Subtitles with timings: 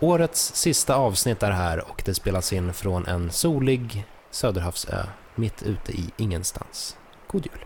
[0.00, 5.92] Årets sista avsnitt är här och det spelas in från en solig Söderhavsö mitt ute
[5.92, 6.96] i ingenstans.
[7.26, 7.65] God jul!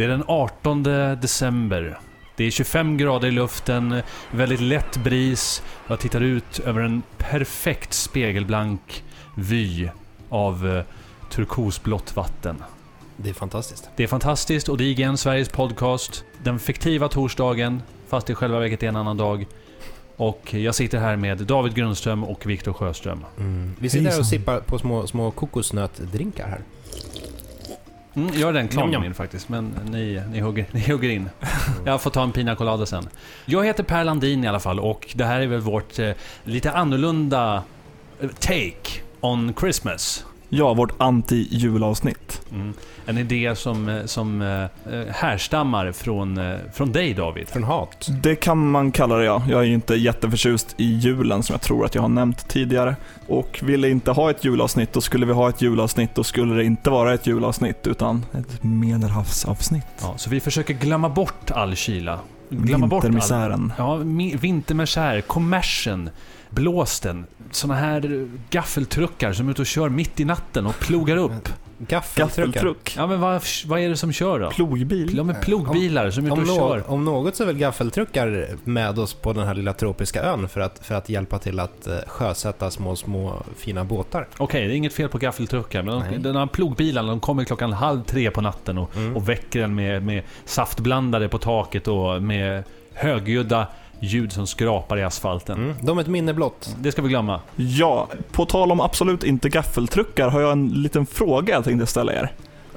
[0.00, 0.82] Det är den 18
[1.20, 1.98] december.
[2.36, 5.62] Det är 25 grader i luften, väldigt lätt bris.
[5.88, 9.04] Jag tittar ut över en perfekt spegelblank
[9.36, 9.88] vy
[10.28, 10.84] av eh,
[11.30, 12.62] turkosblått vatten.
[13.16, 13.90] Det är fantastiskt.
[13.96, 16.24] Det är fantastiskt och det är igen Sveriges podcast.
[16.42, 19.46] Den fiktiva torsdagen, fast det i själva verket är en annan dag.
[20.16, 23.24] Och jag sitter här med David Grundström och Viktor Sjöström.
[23.38, 23.76] Mm.
[23.78, 26.60] Vi sitter här och sippar på små, små kokosnötdrinkar här.
[28.14, 31.30] Mm, jag är den klar min faktiskt, men ni, ni, hugger, ni hugger in.
[31.84, 33.08] Jag får ta en pina colada sen.
[33.44, 36.10] Jag heter Per Landin i alla fall och det här är väl vårt eh,
[36.44, 37.62] lite annorlunda
[38.20, 40.24] eh, take on Christmas.
[40.52, 42.40] Ja, vårt anti-julavsnitt.
[42.52, 42.72] Mm.
[43.06, 44.62] En idé som, eh, som eh,
[44.94, 46.40] eh, härstammar från,
[46.72, 47.48] från dig David.
[47.48, 48.08] Från hat.
[48.22, 49.42] Det kan man kalla det ja.
[49.48, 52.96] Jag är ju inte jätteförtjust i julen som jag tror att jag har nämnt tidigare.
[53.26, 56.64] Och ville inte ha ett julavsnitt, då skulle vi ha ett julavsnitt, då skulle det
[56.64, 59.86] inte vara ett julavsnitt utan ett medelhavsavsnitt.
[60.02, 62.18] Ja, så vi försöker glömma bort all kyla.
[62.48, 63.72] Glömma bort all.
[63.78, 66.10] Ja, mi- vintermisär, kommersen,
[66.50, 71.48] blåsten, såna här gaffeltruckar som är ute och kör mitt i natten och plogar upp.
[71.88, 72.46] Gaffeltruckar.
[72.46, 72.94] Gaffeltruck.
[72.96, 74.50] Ja men vad, vad är det som kör då?
[74.50, 75.16] Plogbil.
[75.16, 76.90] Ja men plogbilar som är ute Om, och kör.
[76.90, 80.60] om något så är väl gaffeltruckar med oss på den här lilla tropiska ön för
[80.60, 84.28] att, för att hjälpa till att eh, sjösätta små, små fina båtar.
[84.36, 86.08] Okej, det är inget fel på gaffeltruckar, men Nej.
[86.12, 89.16] de, den här plogbilarna de kommer klockan halv tre på natten och, Mm.
[89.16, 92.64] och väcker en med, med saftblandare på taket och med
[92.94, 93.66] högljudda
[94.00, 95.58] ljud som skrapar i asfalten.
[95.58, 95.76] Mm.
[95.80, 96.76] De är ett minne blott.
[96.78, 97.40] Det ska vi glömma.
[97.56, 102.12] Ja, på tal om absolut inte gaffeltruckar har jag en liten fråga jag tänkte ställa
[102.12, 102.32] er.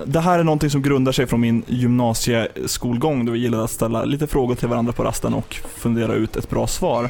[0.05, 4.05] Det här är någonting som grundar sig från min gymnasieskolgång då vi gillade att ställa
[4.05, 7.09] lite frågor till varandra på rasten och fundera ut ett bra svar.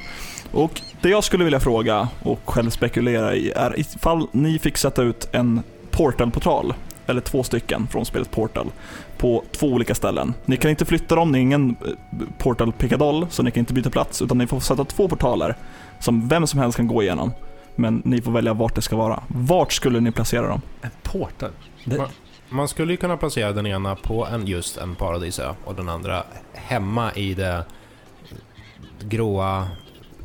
[0.51, 5.03] Och det jag skulle vilja fråga och själv spekulera i är ifall ni fick sätta
[5.03, 6.74] ut en Portal-portal,
[7.07, 8.71] eller två stycken från spelet Portal,
[9.17, 10.33] på två olika ställen.
[10.45, 13.89] Ni kan inte flytta dem, ni är ingen eh, Portal-pickadoll, så ni kan inte byta
[13.89, 15.55] plats, utan ni får sätta två portaler
[15.99, 17.31] som vem som helst kan gå igenom.
[17.75, 19.23] Men ni får välja vart det ska vara.
[19.27, 20.61] Vart skulle ni placera dem?
[20.81, 21.51] En portal.
[21.85, 22.09] Det, Va?
[22.49, 26.23] Man skulle ju kunna placera den ena på en, just en paradisö och den andra
[26.53, 27.65] hemma i det
[29.01, 29.67] gråa,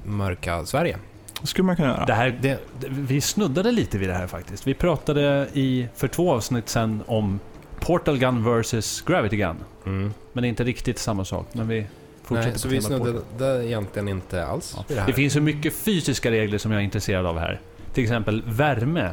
[0.05, 0.99] mörka Sverige.
[1.41, 2.05] Det skulle man kunna göra.
[2.07, 4.67] det här, det, vi snuddade lite vid det här faktiskt.
[4.67, 7.41] Vi pratade i, för två avsnitt sen om
[7.81, 9.57] Portal Gun vs Gravity Gun.
[9.87, 10.13] Mm.
[10.33, 11.47] Men det är inte riktigt samma sak.
[11.53, 11.87] Men vi
[12.23, 14.85] fortsätter Nej, så vi snuddade egentligen inte alls Ja.
[14.89, 15.07] det här.
[15.07, 17.61] Det finns så mycket fysiska regler som jag är intresserad av här.
[17.93, 19.11] Till exempel värme.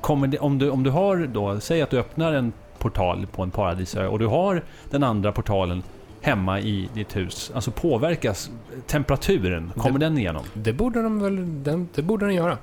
[0.00, 3.42] Kommer det, om, du, om du har då, säg att du öppnar en portal på
[3.42, 5.82] en paradisö och du har den andra portalen
[6.24, 7.50] hemma i ditt hus.
[7.54, 8.50] Alltså påverkas
[8.86, 9.72] temperaturen?
[9.76, 10.44] Kommer den igenom?
[10.54, 12.58] Det borde de väl, den, det borde den göra.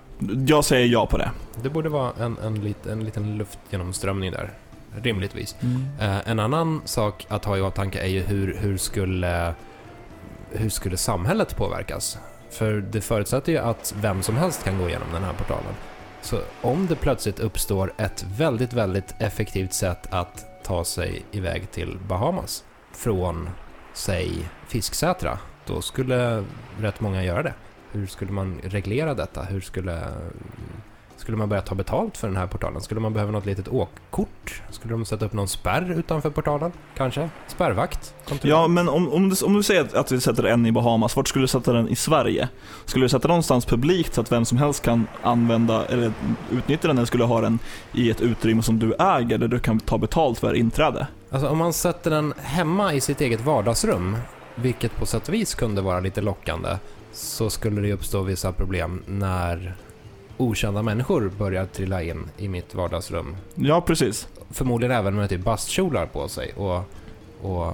[0.48, 1.32] Jag säger ja på det.
[1.64, 4.50] Det borde vara en, en, lit, en liten luftgenomströmning där.
[5.02, 5.56] Rimligtvis.
[6.00, 9.54] Eh, en annan sak att ha i åtanke är ju hur, hur, skulle,
[10.50, 12.18] hur skulle samhället påverkas?
[12.50, 15.74] För det förutsätter ju att vem som helst kan gå igenom den här portalen.
[16.22, 21.98] Så om det plötsligt uppstår ett väldigt, väldigt effektivt sätt att ta sig iväg till
[22.08, 22.64] Bahamas
[23.02, 23.50] från,
[23.94, 26.44] säg, Fisksätra, då skulle
[26.80, 27.54] rätt många göra det.
[27.92, 29.44] Hur skulle man reglera detta?
[29.44, 30.08] Hur skulle,
[31.22, 32.82] skulle man börja ta betalt för den här portalen?
[32.82, 34.62] Skulle man behöva något litet åkkort?
[34.70, 36.72] Skulle de sätta upp någon spärr utanför portalen?
[36.98, 37.30] Kanske?
[37.48, 38.14] Spärrvakt?
[38.42, 41.16] Ja, men om, om, du, om du säger att, att vi sätter en i Bahamas,
[41.16, 42.50] vart skulle du sätta den i Sverige?
[42.86, 46.14] Skulle du sätta den någonstans publikt så att vem som helst kan använda eller
[46.52, 47.60] utnyttja den eller skulle du ha den
[47.94, 51.08] i ett utrymme som du äger där du kan ta betalt för inträde?
[51.32, 54.18] Alltså om man sätter den hemma i sitt eget vardagsrum,
[54.56, 56.78] vilket på sätt och vis kunde vara lite lockande,
[57.12, 59.76] så skulle det uppstå vissa problem när
[60.42, 63.36] okända människor börjar trilla in i mitt vardagsrum.
[63.56, 64.28] Ja, precis.
[64.50, 66.84] Förmodligen även med typ bastkjolar på sig och,
[67.42, 67.74] och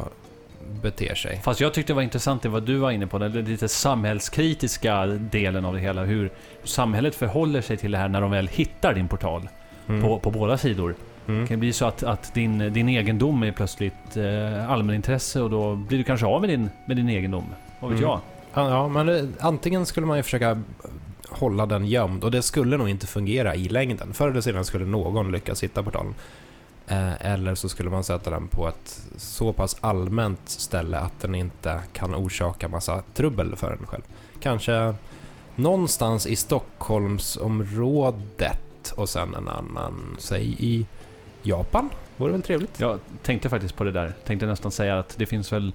[0.81, 1.41] beter sig.
[1.43, 5.05] Fast jag tyckte det var intressant det vad du var inne på, den lite samhällskritiska
[5.05, 6.03] delen av det hela.
[6.03, 6.29] Hur
[6.63, 9.49] samhället förhåller sig till det här när de väl hittar din portal
[9.89, 10.01] Mm.
[10.01, 10.95] på, på båda sidor.
[11.27, 11.41] Mm.
[11.41, 15.75] Det kan bli så att, att din, din egendom är plötsligt eh, allmänintresse och då
[15.75, 17.43] blir du kanske av med din, med din egendom.
[17.79, 18.09] Vad vet Mm.
[18.09, 18.19] jag?
[18.53, 20.61] Ja, ja, men det, antingen skulle man ju försöka
[21.29, 24.13] hålla den gömd och det skulle nog inte fungera i längden.
[24.13, 26.15] Förr eller senare skulle någon lyckas hitta portalen.
[26.87, 31.35] Eh, eller så skulle man sätta den på ett så pass allmänt ställe att den
[31.35, 34.03] inte kan orsaka massa trubbel för en själv.
[34.39, 34.93] Kanske
[35.55, 40.85] någonstans i Stockholmsområdet och sen en annan, säg i
[41.43, 41.89] Japan.
[42.17, 42.79] Vore väl trevligt?
[42.79, 44.13] Jag tänkte faktiskt på det där.
[44.25, 45.73] Tänkte nästan säga att det finns väl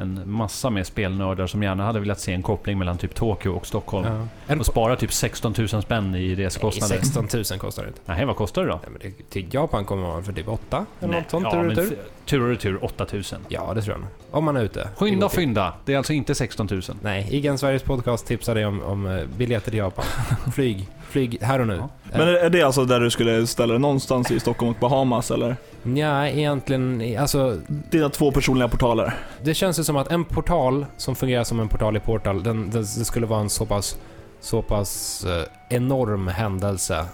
[0.00, 3.66] en massa med spelnördar som gärna hade velat se en koppling mellan typ Tokyo och
[3.66, 4.28] Stockholm.
[4.46, 4.56] Ja.
[4.58, 6.96] Och spara typ 16 000 spänn i Nej, reskostnader.
[6.96, 8.00] 16 000 kostar det inte.
[8.04, 8.80] Nej, vad kostar det då?
[8.82, 11.50] Nej, men det, till Japan kommer man för typ 8 eller Nej, något sånt ja,
[11.52, 11.98] tur och retur.
[12.26, 13.40] tur och retur 8000.
[13.48, 14.06] Ja, det tror jag.
[14.38, 14.88] Om man är ute.
[14.96, 15.72] Skynda I- fynda!
[15.84, 16.82] Det är alltså inte 16 000.
[17.02, 20.04] Nej, Igen Sveriges podcast tipsar dig om, om eh, biljetter till Japan.
[20.54, 20.88] Flyg.
[21.10, 21.76] Flyg här och nu.
[21.76, 21.88] Ja.
[22.12, 25.56] Men är det alltså där du skulle ställa dig någonstans i Stockholm och Bahamas eller?
[25.82, 29.14] Ja, egentligen, alltså Dina två personliga portaler.
[29.42, 32.70] det känns ju som att en portal som fungerar som en portal i Portal, den,
[32.70, 33.98] den, det skulle vara en så pass,
[34.40, 37.04] så pass eh, enorm händelse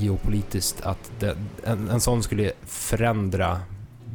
[0.00, 3.60] geopolitiskt att det, en, en sån skulle förändra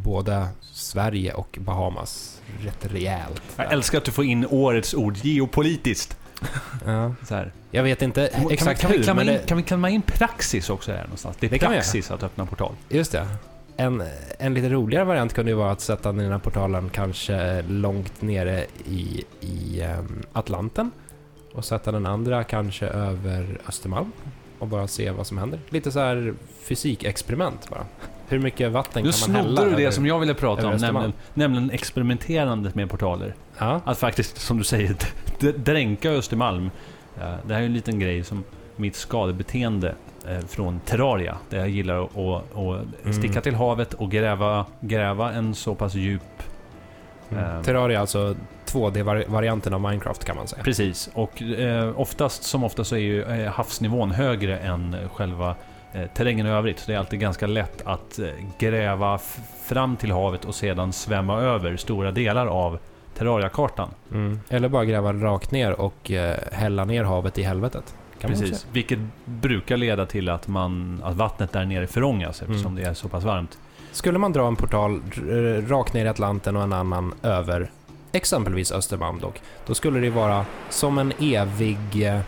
[0.03, 3.41] både Sverige och Bahamas rätt rejält.
[3.55, 6.17] Jag älskar att du får in årets ord, geopolitiskt.
[6.85, 7.51] Ja, Så här.
[7.71, 9.63] jag vet inte Kan, exakt vi, kan, vi hur, klamma men in, det, kan vi
[9.63, 11.37] klämma in praxis också här någonstans?
[11.39, 12.73] Det är Det vi praxis att öppna portal.
[12.89, 13.27] just det.
[13.77, 14.03] En,
[14.39, 18.65] en lite roligare variant kunde ju vara att sätta den här portalen kanske långt nere
[18.85, 20.91] i, i ehm, Atlanten
[21.53, 24.11] och sätta den andra kanske över Östermalm
[24.59, 25.59] och bara se vad som händer.
[25.69, 26.33] Lite så här
[26.63, 27.85] fysikexperiment bara.
[28.27, 30.67] Hur mycket vatten Nu kan man hälla snodde du det över- som jag ville prata
[30.67, 33.35] om, nämligen, nämligen experimenterandet med portaler.
[33.57, 34.95] Ja, Att faktiskt, som du säger,
[35.39, 36.71] dränka Östermalm.
[37.21, 38.43] Eh, Det här är en liten grej som
[38.75, 39.95] mitt skadebeteende
[40.29, 41.37] eh, från Terraria.
[41.49, 42.55] Där jag gillar att, att,
[43.05, 43.13] Mm.
[43.13, 46.21] sticka till havet och gräva, gräva en så pass djup...
[47.31, 47.43] mm.
[47.43, 47.63] Ehm.
[47.63, 48.35] Terraria alltså
[48.65, 50.63] 2D-varianten av Minecraft kan man säga.
[50.63, 51.09] Precis.
[51.13, 55.55] Och eh, oftast, som oftast, så är ju eh, havsnivån högre än själva
[55.93, 56.79] eh, terrängen i övrigt.
[56.79, 58.27] Så det är alltid ganska lätt att eh,
[58.59, 59.19] gräva
[59.63, 62.79] fram till havet och sedan svämma över stora delar av
[63.17, 63.89] Terraria-kartan.
[64.11, 64.39] Mm.
[64.49, 67.95] Eller bara gräva rakt ner och eh, hälla ner havet i helvetet.
[68.19, 68.67] Kan Precis.
[68.71, 72.83] Vilket brukar leda till att, man, att vattnet där nere förångas eftersom Mm.
[72.83, 73.57] det är så pass varmt.
[73.91, 75.01] Skulle man dra en portal
[75.67, 77.71] rakt ner i Atlanten och en annan över
[78.11, 82.07] exempelvis Östermalm dock, då skulle det vara som en evig...
[82.07, 82.19] eh,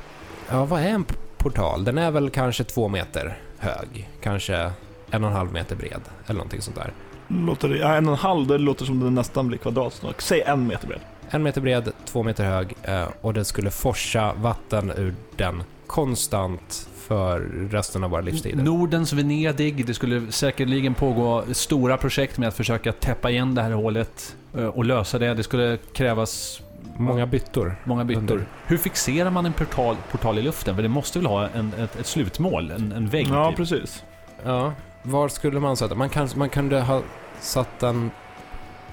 [0.49, 1.05] Ja, vad är en
[1.37, 1.83] portal?
[1.83, 4.71] Den är väl kanske två meter hög, kanske
[5.11, 6.91] en och en halv meter bred, eller någonting sånt där.
[7.27, 10.21] Låter, det- ja, en och en halv, det låter som det nästan blir kvadrat snart.
[10.21, 10.99] Säg en meter bred.
[11.29, 16.89] En meter bred, två meter hög eh, och det skulle forsa vatten ur den konstant
[17.07, 17.39] för
[17.71, 18.63] resten av våra livstider.
[18.63, 19.85] Nordens Venedig.
[19.85, 24.65] Det skulle säkerligen pågå stora projekt med att försöka täppa igen det här hålet eh,
[24.65, 25.33] och lösa det.
[25.33, 26.61] Det skulle krävas
[26.99, 27.75] Många byttor.
[27.83, 28.21] många byttor.
[28.21, 28.41] Under.
[28.65, 30.75] Hur fixerar man en portal, portal i luften?
[30.75, 32.71] För det måste väl ha en, ett, ett slutmål?
[32.71, 33.27] En, en vägg?
[33.31, 33.57] Ja, typ.
[33.57, 34.03] precis.
[34.45, 34.73] Ja,
[35.07, 35.95] var skulle man sätta?
[35.95, 37.01] Man, kan, man kunde ha
[37.39, 38.11] satt den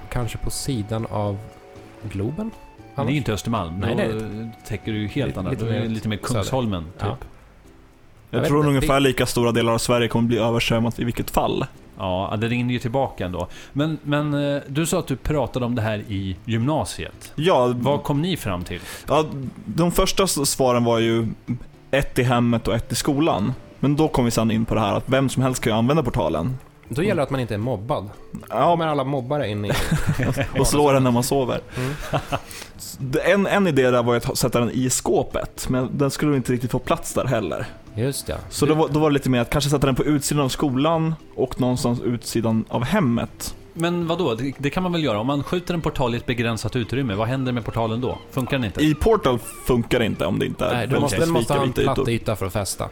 [0.09, 1.37] kanske på sidan av
[2.11, 2.51] Globen?
[2.95, 3.79] Men det är ju inte Östermalm.
[3.79, 5.51] Nej, Då eh, täcker du ju helt Lite- annat.
[5.53, 6.33] lite mer lite mer söder.
[6.33, 6.93] Kungsholmen, typ.
[6.99, 7.07] Ja.
[7.07, 7.17] Ja.
[8.29, 11.03] Jag, Jag tror inte, ungefär det- lika stora delar av Sverige kommer bli översvämmat i
[11.03, 11.65] vilket fall.
[12.39, 13.47] det rinner ju tillbaka ändå.
[13.73, 17.31] Men, men eh, du sa att du pratade om det här i gymnasiet.
[17.35, 18.79] Ja, Vad kom ni fram till?
[19.07, 19.25] ja,
[19.65, 21.27] de första svaren var ju
[21.91, 23.53] ett i hemmet och ett i skolan.
[23.85, 25.77] Men då kom vi sen in på det här att vem som helst kan ju
[25.77, 26.57] använda portalen.
[26.89, 28.09] Då gäller det att man inte är mobbad.
[28.49, 29.71] Ja, Kommer alla mobbare in i...
[30.59, 31.61] och slår den när man sover.
[31.77, 31.93] Mm.
[33.25, 36.53] En, en idé där var ju att sätta den i skåpet, men den skulle inte
[36.53, 37.65] riktigt få plats där heller.
[37.95, 38.35] Just ja.
[38.49, 40.49] Så då var, då var det lite mer att kanske sätta den på utsidan av
[40.49, 43.55] skolan och någonstans utsidan av hemmet.
[43.73, 44.35] Men vad då?
[44.57, 45.19] Det, kan man väl göra?
[45.19, 48.17] Om man skjuter en portal i ett begränsat utrymme, vad händer med portalen då?
[48.31, 48.83] Funkar den inte?
[48.83, 51.53] I Portal funkar det inte om det inte är Nej, du väldigt måste, den måste
[51.53, 52.13] ha en specifika platt ytor.
[52.13, 52.89] yta för att fästa.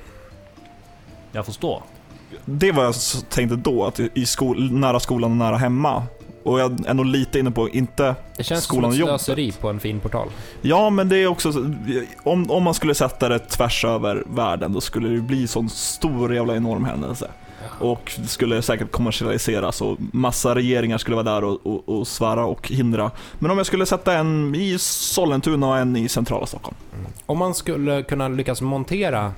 [1.36, 1.82] Jag förstår.
[2.46, 2.96] Det var jag
[3.30, 6.04] tänkte då, att i skol, nära skolan och nära hemma.
[6.44, 8.16] Och jag är nog lite inne på, inte...
[8.38, 9.22] Det känns Skolan och som ett jobbet.
[9.22, 10.28] slöseri på en fin portal.
[10.62, 11.74] Ja, men det är också så-
[12.24, 16.36] om, om man skulle sätta det tvärs över världen, då skulle det bli sån stor
[16.36, 17.28] jävla enorm händelse.
[17.80, 22.46] Och det skulle säkert kommersialiseras och massa regeringar skulle vara där och, och, och svära
[22.46, 23.12] och hindra.
[23.40, 26.78] Men om jag skulle sätta en i Sollentuna och en i centrala Stockholm.
[27.26, 29.32] Om man skulle kunna lyckas montera...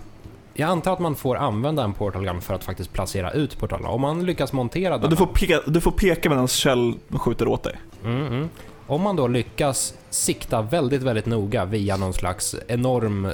[0.57, 3.89] Jag antar att man får använda en portal gun för att faktiskt placera ut portalerna.
[3.89, 5.09] Om man lyckas montera den...
[5.09, 7.75] du, får peka, du får peka medan Kjell skjuter åt dig.
[8.03, 8.50] Mm, mm.
[8.88, 13.33] Om man då lyckas sikta väldigt, väldigt noga via någon slags enorm eh,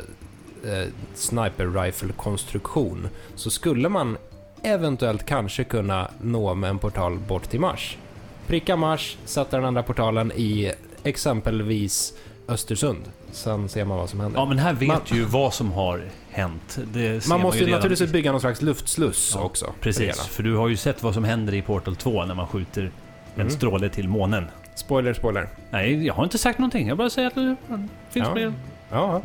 [1.14, 4.18] sniper rifle-konstruktion så skulle man
[4.64, 7.98] eventuellt kanske kunna nå med en portal bort till Mars.
[8.48, 10.72] Pricka Mars, sätta den andra portalen i
[11.04, 12.14] exempelvis
[12.48, 13.04] Östersund.
[13.32, 14.40] Sen ser man vad som händer.
[14.40, 16.80] Ja, men här vet Man- ju vad som har hänt.
[16.94, 19.66] Det ser man måste ju naturligtvis bygga någon slags luftsluss Ja, också.
[19.66, 20.14] för Precis, hela.
[20.24, 22.82] för du har ju sett vad som händer i Portal 2 när man skjuter
[23.36, 23.50] en Mm.
[23.50, 24.46] stråle till månen.
[24.76, 25.50] Spoiler, spoiler.
[25.70, 26.88] Nej, jag har inte sagt någonting.
[26.88, 27.56] Jag bara säger att det
[28.10, 28.32] finns Ja.
[28.32, 28.54] spel.
[28.90, 29.22] Ja,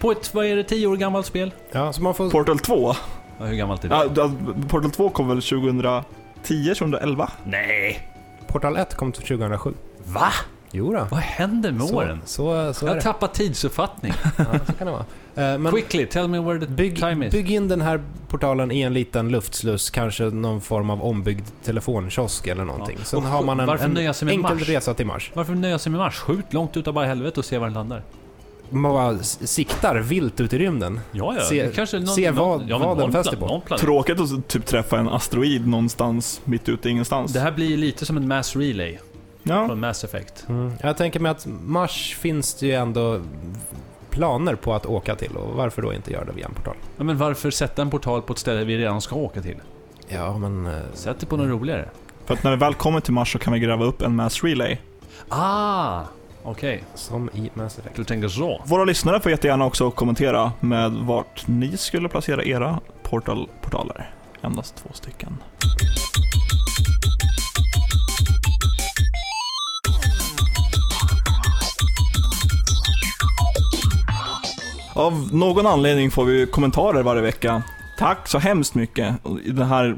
[0.00, 1.52] På ett, vad är det, 10 år gammalt spel?
[1.72, 2.30] ja så man får...
[2.30, 2.94] Portal 2?
[3.38, 3.94] Ja, hur gammalt är det?
[4.16, 4.30] Ja,
[4.68, 7.30] Portal 2 kom väl 2010, 2011?
[7.44, 8.08] Nej!
[8.46, 9.74] Portal 1 kom till 2007.
[10.04, 10.32] Va?
[10.72, 11.06] Jo då.
[11.10, 12.20] Vad händer med så, åren?
[12.24, 14.12] Så, så Jag har tappat tidsuppfattning.
[14.36, 15.04] Ja, så kan det vara.
[15.52, 17.32] Eh, Men Quickly, tell me where the bygg, time is.
[17.32, 22.46] bygg in den här portalen i en liten luftsluss, kanske någon form av ombyggd telefonkiosk
[22.46, 22.96] eller någonting.
[22.98, 23.04] Ja.
[23.04, 23.96] Sen Och har man en, en
[24.28, 24.68] enkel Mars?
[24.68, 25.30] resa till Mars.
[25.34, 26.16] Varför nöja sig med Mars?
[26.16, 28.02] Skjut långt utav bara helvete och se var den landar.
[28.72, 31.00] Man bara siktar vilt ut i rymden.
[31.12, 31.44] Ja, ja.
[31.44, 33.62] Se- kanske någon, se vad- ja, vad den fäster på.
[33.78, 37.32] Tråkigt att typ träffa en asteroid någonstans mitt ute i ingenstans.
[37.32, 38.98] Det här blir lite som en mass relay
[39.42, 40.44] Ja, från Mass Effect.
[40.48, 40.72] Mm.
[40.82, 43.20] Jag tänker mig att Mars finns det ju ändå
[44.10, 46.74] planer på att åka till och varför då inte göra det via en portal?
[46.96, 49.56] Ja, men varför sätta en portal på ett ställe vi redan ska åka till?
[50.08, 50.66] Ja, men...
[50.66, 51.88] eh, Sätt det på något roligare.
[52.24, 54.44] för att när vi väl kommer till Mars så kan vi gräva upp en mass
[54.44, 54.78] relay.
[55.28, 56.02] Ah!
[56.42, 57.96] Okej, Som i Mass Effect.
[57.96, 58.62] du tänker så.
[58.66, 64.10] Våra lyssnare får jättegärna också kommentera med vart ni skulle placera era portal-portaler.
[64.42, 65.36] Endast två stycken.
[75.00, 77.62] Av någon anledning får vi kommentarer varje vecka.
[77.98, 79.14] Tack så hemskt mycket.
[79.46, 79.96] Den här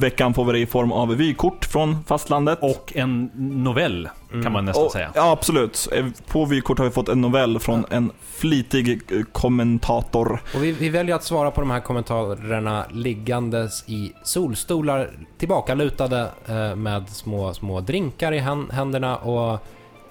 [0.00, 2.58] veckan får vi det i form av vykort från fastlandet.
[2.62, 4.42] Och en novell, Mm.
[4.44, 5.10] kan man nästan Och- säga.
[5.14, 5.88] Ja, absolut.
[5.92, 10.42] Eh, På vykort har vi fått en novell från en flitig eh, kommentator.
[10.54, 16.76] Och vi, vi väljer att svara på de här kommentarerna liggandes i solstolar, tillbakalutade eh,
[16.76, 19.66] med små, små drinkar i hän- händerna och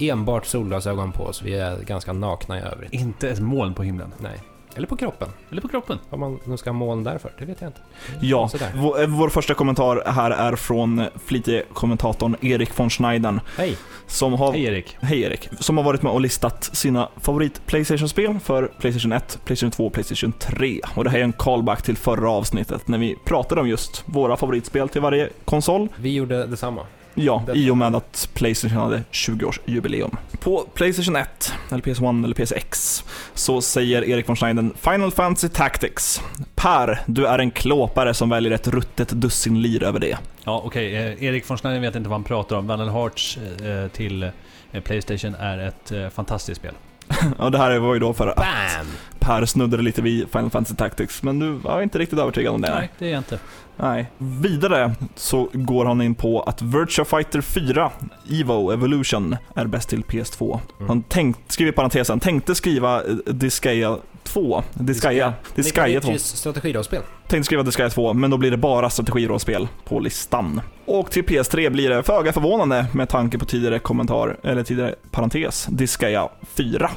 [0.10, 1.41] enbart solglasögon på oss.
[1.41, 2.93] Vi är ganska nakna i övrigt.
[2.93, 4.13] Inte ett moln på himlen.
[4.17, 4.39] Nej.
[4.75, 5.29] Eller på kroppen.
[5.51, 6.00] Eller på kroppen.
[6.10, 7.81] Vad man nu ska ha moln därför, det vet jag inte.
[8.22, 8.72] Ja, Sådär.
[8.75, 13.41] vår, eh, vår första kommentar här är från flitige kommentatorn Erik von Schneiden.
[13.58, 13.77] Hej!
[14.08, 14.98] Som har, Hej Erik.
[15.01, 15.50] Hej Erik.
[15.60, 19.93] Som har varit med och listat sina favorit Playstation-spel för Playstation 1, Playstation 2 och
[19.93, 20.79] Playstation 3.
[20.96, 24.38] Och det här är en callback till förra avsnittet när vi pratade om just våra
[24.38, 25.88] favoritspel till varje konsol.
[25.98, 26.81] Vi gjorde detsamma.
[27.13, 30.18] Ja, i och med att Playstation hade 20-årsjubileum.
[30.39, 33.03] På Playstation 1, eller PS1 eller PSX,
[33.34, 36.22] så säger Erik von Schneiden Final Fantasy Tactics.
[36.56, 40.18] Per, du är en klåpare som väljer ett ruttet dussin lir över det.
[40.44, 40.96] Ja, okej.
[40.96, 42.68] Eh, Erik von Schneiden vet inte vad han pratar om.
[42.68, 44.24] Vandal Hearts eh, till
[44.72, 46.74] eh, Playstation är ett eh, fantastiskt spel.
[47.39, 48.88] Ja, det här var ju då för att BAM!
[49.20, 52.75] Per snuddade lite vid Final Fantasy Tactics, men du var inte riktigt övertygad om det.
[52.75, 53.39] Nej, det är jag inte.
[53.81, 54.11] Nej.
[54.17, 57.91] Vidare så går han in på att Virtua Fighter 4
[58.29, 60.59] Evo Evolution är bäst till PS2.
[60.77, 60.88] Mm.
[60.89, 64.63] Han tänkt, skriver i parentesen, tänkte skriva eh, Disgaea 2.
[64.73, 65.33] Disgaea.
[65.55, 66.11] Disgaea 2.
[66.11, 67.01] Nick strategirollspel.
[67.27, 70.61] Tänkte skriva Disgaea 2, men då blir det bara strategirollspel på listan.
[70.85, 75.67] Och till PS3 blir det föga förvånande med tanke på tidigare kommentar, eller tidigare parentes,
[75.69, 76.91] Disgaea 4.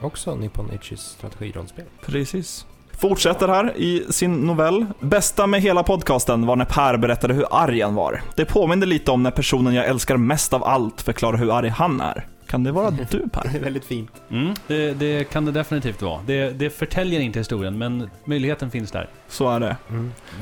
[0.00, 1.84] Också Nippon Ichis strategirollspel.
[2.06, 2.66] Precis.
[2.98, 4.86] Fortsätter här i sin novell.
[5.00, 8.22] Bästa med hela podcasten var när Per berättade hur arg han var.
[8.36, 12.00] Det påminner lite om när personen jag älskar mest av allt förklarar hur arg han
[12.00, 12.26] är.
[12.52, 13.42] Kan det vara du Per?
[13.52, 14.10] Det är väldigt fint.
[14.30, 16.20] Mm, det, det kan det definitivt vara.
[16.26, 19.08] Det, det förtäljer inte historien, men möjligheten finns där.
[19.28, 19.76] Så är det.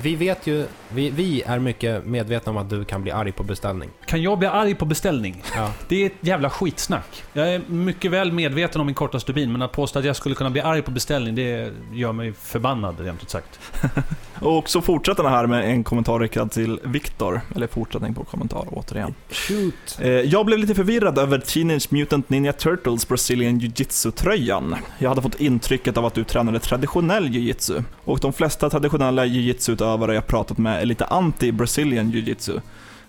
[0.03, 3.43] Vi vet ju, vi, vi är mycket medvetna om att du kan bli arg på
[3.43, 3.91] beställning.
[4.07, 5.43] Kan jag bli arg på beställning?
[5.57, 5.73] Ja.
[5.89, 7.25] Det är ett jävla skitsnack.
[7.33, 10.35] Jag är mycket väl medveten om min korta stubin, men att påstå att jag skulle
[10.35, 13.61] kunna bli arg på beställning, det gör mig förbannad, rent ut sagt.
[14.41, 17.41] Och så fortsätter han här med en kommentar riktad till Viktor.
[17.55, 19.15] Eller fortsättning på kommentar återigen.
[19.31, 19.99] Shoot!
[20.01, 24.77] Eh, Jag blev lite förvirrad över Teenage Mutant Ninja Turtles Brazilian Jiu-Jitsu-tröjan.
[24.99, 27.83] Jag hade fått intrycket av att du tränade traditionell jiu-jitsu.
[28.05, 32.61] Och de flesta traditionella jiu-jitsu-utövare jag pratat med är lite anti-Brazilian jiu-jitsu.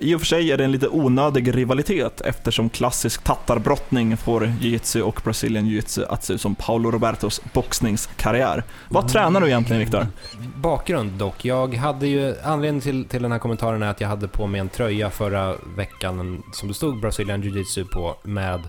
[0.01, 5.01] I och för sig är det en lite onödig rivalitet eftersom klassisk tattarbrottning får jiu-jitsu
[5.01, 8.63] och Brazilian jiu-jitsu att se ut som Paulo Robertos boxningskarriär.
[8.89, 10.07] Vad tränar du egentligen Viktor?
[10.55, 11.45] Bakgrund dock.
[11.45, 14.61] Jag hade ju, anledningen till, till den här kommentaren är att jag hade på mig
[14.61, 18.59] en tröja förra veckan som det stod Brazilian Jiu-Jitsu på med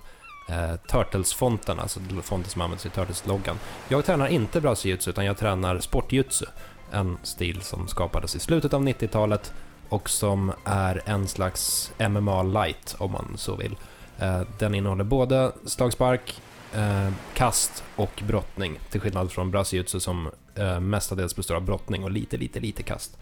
[0.49, 3.57] eh, Turtles-fonten, alltså fonten som används i Turtles-loggan.
[3.89, 6.47] Jag tränar inte Brazilian Jiu-Jitsu utan jag tränar Sportjutsu,
[6.91, 9.53] en stil som skapades i slutet av 90-talet
[9.93, 13.77] och som är en slags MMA light om man så vill.
[14.19, 16.41] Eh, den innehåller både slagspark,
[16.75, 22.11] eh, kast och brottning, till skillnad från Brazilian som eh, mestadels består av brottning och
[22.11, 23.19] lite, lite, lite kast.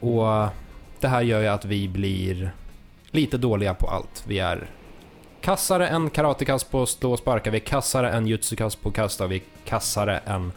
[0.00, 0.48] Och
[1.00, 2.50] det här gör ju att vi blir
[3.10, 4.24] lite dåliga på allt.
[4.26, 4.70] Vi är
[5.40, 9.36] kassare än karatekast på slå och sparka, vi är kassare än jutsukast på kasta, vi
[9.36, 10.52] är kassare än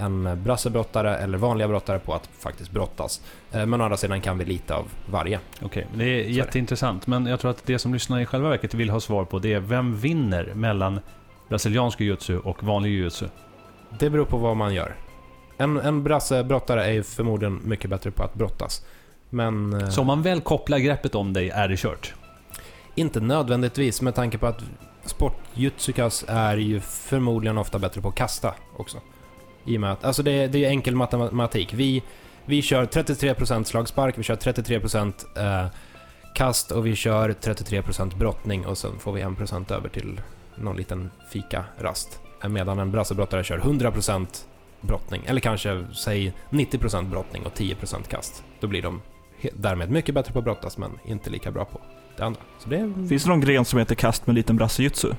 [0.00, 3.20] en brassebrottare eller vanliga brottare på att faktiskt brottas.
[3.52, 5.40] Eh, Men å andra sidan kan vi lite av varje.
[5.62, 7.06] Okej, det är jätteintressant.
[7.06, 9.52] Men jag tror att det som lyssnarna i själva verket vill ha svar på det
[9.52, 11.00] är vem vinner mellan
[11.48, 13.26] brasiliansk jujutsu och vanlig jujutsu?
[13.98, 14.96] Det beror på vad man gör.
[15.56, 18.84] En, en brassebrottare är ju förmodligen mycket bättre på att brottas.
[19.30, 22.14] Men eh, Så om man väl kopplar greppet om dig är det kört.
[22.94, 24.62] inte nödvändigtvis med tanke på att
[25.04, 28.98] sportjutsukas är ju förmodligen ofta bättre på att kasta också.
[29.64, 31.74] I och med att, alltså det, är- det är enkel matematik.
[31.74, 32.02] Vi,
[32.44, 35.12] vi kör 33% slagspark, vi kör 33%
[35.62, 35.66] eh,
[36.34, 40.20] kast och vi kör 33% brottning och sen får vi 1% över till
[40.56, 42.20] någon liten fika-rast.
[42.48, 44.26] Medan en brassebrottare kör 100%
[44.80, 48.44] brottning, eller kanske säg 90% brottning och 10% kast.
[48.60, 49.00] Då blir de
[49.52, 51.80] därmed mycket bättre på att brottas men inte lika bra på
[52.16, 52.40] det andra.
[52.58, 55.12] Så det, Finns det någon gren som heter kast med liten brassejutsu?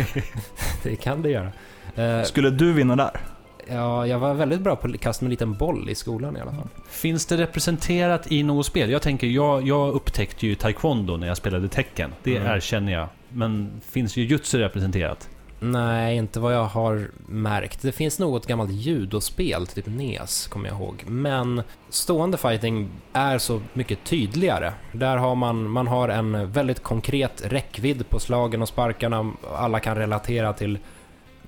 [0.82, 1.52] det kan det göra.
[1.94, 3.20] Eh, Skulle du vinna där?
[3.68, 6.52] Ja, jag var väldigt bra på kast med en liten boll i skolan i alla
[6.52, 6.68] fall.
[6.88, 8.90] Finns det representerat i något spel?
[8.90, 12.10] Jag tänker, jag, jag upptäckte ju taekwondo när jag spelade tecken.
[12.22, 12.52] Det Mm.
[12.52, 13.08] erkänner jag.
[13.28, 15.28] Men finns jujutsu representerat?
[15.60, 17.82] Nej, inte vad jag har märkt.
[17.82, 21.04] Det finns något gammalt judospel, typ NES, kommer jag ihåg.
[21.06, 24.72] Men stående fighting är så mycket tydligare.
[24.92, 29.32] Där har man, man har en väldigt konkret räckvidd på slagen och sparkarna.
[29.54, 30.78] Alla kan relatera till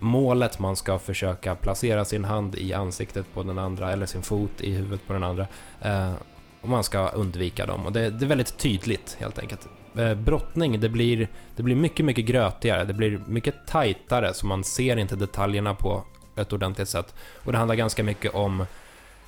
[0.04, 0.58] målet.
[0.58, 4.72] Man ska försöka placera sin hand i ansiktet på den andra, eller sin fot i
[4.72, 5.46] huvudet på den andra.
[5.82, 6.12] Eh,
[6.60, 7.86] och man ska undvika dem.
[7.86, 9.68] Och det, det är väldigt tydligt, helt enkelt.
[9.96, 12.84] Eh, brottning, det blir det blir mycket, mycket grötigare.
[12.84, 16.04] Det blir mycket tajtare, så man ser inte detaljerna på
[16.36, 17.14] ett ordentligt sätt.
[17.44, 18.66] Och det handlar ganska mycket om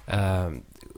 [0.06, 0.50] eh,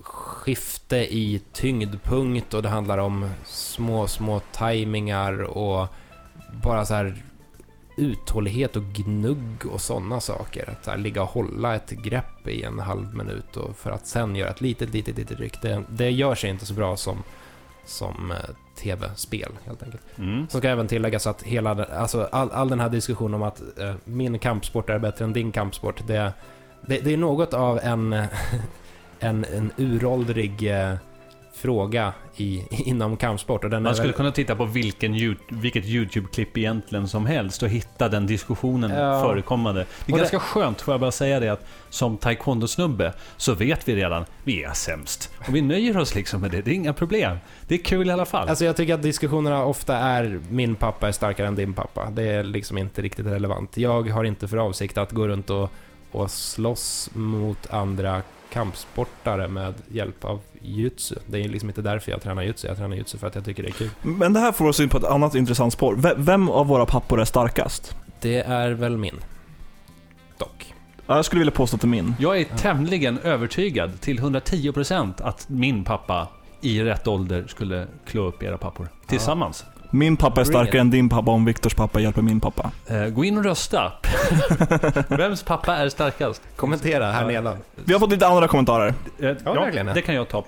[0.02, 5.86] skifte i tyngdpunkt och det handlar om små, små tajmingar och
[6.62, 7.22] bara så här
[7.98, 10.70] uthållighet och gnugg och sådana saker.
[10.70, 14.06] Att så här, ligga och hålla ett grepp i en halv minut och för att
[14.06, 15.62] sen göra ett litet, litet, litet ryck.
[15.62, 17.22] Det, det gör sig inte så bra som,
[17.84, 18.36] som eh,
[18.82, 20.02] tv-spel helt enkelt.
[20.18, 20.48] Mm.
[20.48, 23.94] Så ska även tilläggas att hela, alltså all, all den här diskussionen om att eh,
[24.04, 26.32] min kampsport är bättre än din kampsport, det,
[26.86, 28.12] det, det är något av en,
[29.20, 30.94] en, en uråldrig eh,
[31.58, 33.64] fråga i, inom kampsport.
[33.64, 37.68] Och den Man skulle väl, kunna titta på vilken, vilket YouTube-klipp egentligen som helst och
[37.68, 39.22] hitta den diskussionen Ja.
[39.22, 39.80] förekommande.
[39.80, 43.54] Det är Och det- ganska skönt, får jag bara säga det, att som taekwondo-snubbe så
[43.54, 45.30] vet vi redan, vi är sämst.
[45.48, 47.36] Och vi nöjer oss liksom med det, det är inga problem.
[47.68, 48.48] Det är kul i alla fall.
[48.48, 52.10] Alltså jag tycker att diskussionerna ofta är min pappa är starkare än din pappa.
[52.10, 53.76] Det är liksom inte riktigt relevant.
[53.76, 55.70] Jag har inte för avsikt att gå runt och,
[56.12, 58.22] och slåss mot andra
[58.58, 61.14] kampsportare med hjälp av jutsu.
[61.26, 62.68] Det är liksom inte därför jag tränar jutsu.
[62.68, 63.90] Jag tränar jutsu för att jag tycker det är kul.
[64.02, 65.94] Men det här får oss in på ett annat intressant spår.
[65.96, 67.96] V- Vem av våra pappor är starkast?
[68.20, 69.14] Det är väl min.
[70.38, 70.74] Dock.
[71.06, 72.14] Ja, Jag skulle vilja påstå att det är min.
[72.18, 76.28] Jag är tämligen övertygad till 110% att min pappa
[76.60, 78.88] i rätt ålder skulle klå upp era pappor.
[79.06, 79.64] Tillsammans.
[79.90, 82.70] Min pappa är starkare än din pappa om Viktors pappa hjälper min pappa.
[82.86, 83.92] Eh, gå in och rösta.
[85.08, 86.42] Vems pappa är starkast?
[86.56, 87.28] Kommentera här Ja.
[87.28, 87.56] nedan.
[87.74, 88.94] Vi har fått lite andra kommentarer.
[89.18, 89.94] Eh, ja, verkligen, ja.
[89.94, 90.44] det kan jag ta.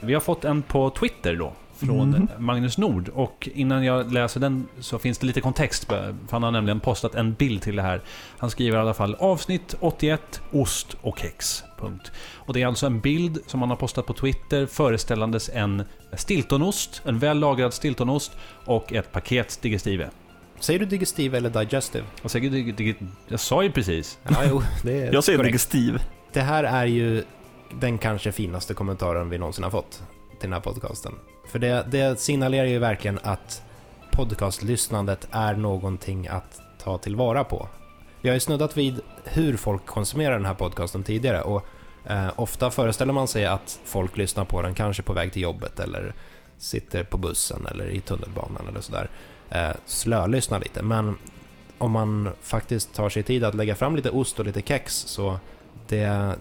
[0.00, 1.52] Vi har fått en på Twitter då,
[1.86, 2.28] från Mhm.
[2.38, 3.08] Magnus Nord.
[3.08, 7.14] Och innan jag läser den så finns det lite kontext, för han har nämligen postat
[7.14, 8.00] en bild till det här.
[8.38, 11.64] Han skriver i alla fall avsnitt 81, ost och kex.
[11.78, 12.12] Punkt.
[12.34, 17.02] Och det är alltså en bild som han har postat på Twitter föreställandes en stiltonost,
[17.04, 18.32] en väl lagrad stiltonost
[18.64, 20.10] och ett paket digestive.
[20.60, 22.04] Säger du digestive eller digestive?
[22.22, 22.96] Jag, säger, dig- dig-
[23.28, 24.18] jag sa ju precis.
[24.28, 25.52] Ja, jo, det är Jag säger korrekt.
[25.52, 26.02] digestiv.
[26.32, 27.24] Det här är ju
[27.80, 30.02] den kanske finaste kommentaren vi någonsin har fått
[30.42, 31.14] till den här podcasten.
[31.46, 33.62] För det, det signalerar ju verkligen att
[34.10, 37.68] podcastlyssnandet är någonting att ta tillvara på.
[38.20, 41.66] Vi har ju snuddat vid hur folk konsumerar den här podcasten tidigare och
[42.06, 45.80] eh, ofta föreställer man sig att folk lyssnar på den kanske på väg till jobbet
[45.80, 46.14] eller
[46.58, 49.10] sitter på bussen eller i tunnelbanan eller sådär.
[49.50, 51.16] Eh, slölyssnar lite, men
[51.78, 55.38] om man faktiskt tar sig tid att lägga fram lite ost och lite kex så
[55.88, 56.34] det,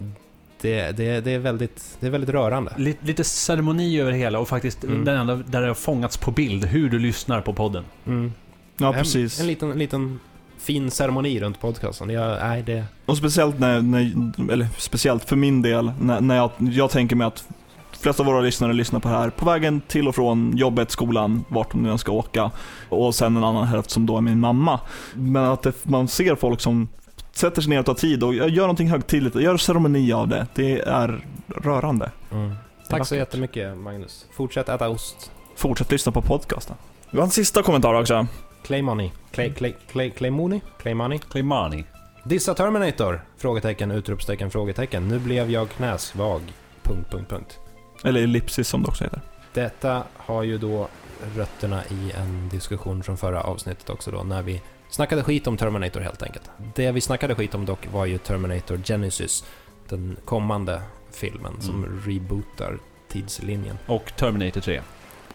[0.61, 2.73] det, det, det, är, väldigt, det är väldigt rörande.
[2.77, 5.05] Lite, lite ceremoni över hela och faktiskt Mm.
[5.05, 7.83] den enda där det har fångats på bild hur du lyssnar på podden.
[8.07, 8.33] Mm.
[8.77, 9.39] Ja, En, precis.
[9.39, 10.19] en, liten, en liten
[10.59, 12.09] fin ceremoni runt podcasten.
[12.09, 14.11] Jag, nej, det, Och speciellt när, när
[14.51, 17.43] eller speciellt för min del, när, när jag, jag tänker mig att
[17.91, 20.91] de flesta av våra lyssnare lyssnar på det här på vägen till och från jobbet,
[20.91, 22.51] skolan, vart de nu än ska åka.
[22.89, 24.79] Och sen en annan hälft som då är min mamma.
[25.13, 26.87] Men att det, man ser folk som
[27.31, 30.47] sätter sig ner och tar tid och gör någonting högtidligt, gör ceremoni av det.
[30.55, 32.11] Det är rörande.
[32.31, 32.53] mm.
[32.89, 34.25] Tack så jättemycket Magnus.
[34.31, 35.31] Fortsätt äta ost.
[35.55, 36.75] Fortsätt lyssna på podcasten.
[37.11, 38.27] Vi har en sista kommentar också.
[38.63, 39.11] Clay Money.
[39.31, 40.61] Clay, Clay, Clay, Clay Money?
[40.81, 41.19] Clay Money?
[41.19, 41.83] Climani.
[42.23, 43.21] Dissa Terminator?
[43.37, 45.07] Frågetecken, utropstecken, frågetecken.
[45.07, 46.41] Nu blev jag knäsvag.
[46.83, 47.59] Punkt, punkt, punkt.
[48.03, 49.21] Eller ellipsis som det också heter.
[49.53, 50.87] Detta har ju då
[51.35, 55.99] rötterna i en diskussion från förra avsnittet också då, när vi snackade skit om Terminator
[56.01, 56.49] helt enkelt.
[56.75, 59.43] Det vi snackade skit om dock var ju Terminator Genesis,
[59.89, 62.01] den kommande filmen som Mm.
[62.05, 62.77] rebootar
[63.09, 63.77] tidslinjen.
[63.87, 64.81] Och Terminator 3.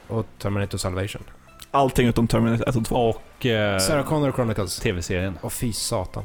[0.08, 1.22] Och Terminator Salvation.
[1.70, 2.96] Allting utom Terminator 1 och 2.
[2.96, 4.76] Och eh, Sarah Connor Chronicles.
[4.80, 5.38] tv-serien.
[5.40, 6.24] Och fy satan.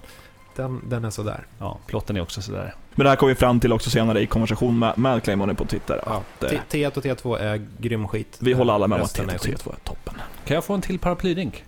[0.55, 1.45] Den, den är sådär.
[1.59, 2.73] Ja, plotten är också sådär.
[2.95, 5.65] Men det här kom vi fram till också senare i konversation med, med Claymore på
[5.65, 6.01] Twitter.
[6.05, 8.37] Ja, att, eh, T- T1 och T2 är grym skit.
[8.39, 9.57] vi håller alla med om att Resten är T2 skit.
[9.63, 10.13] T2 är toppen.
[10.45, 11.63] Kan jag få en till paraplydrink?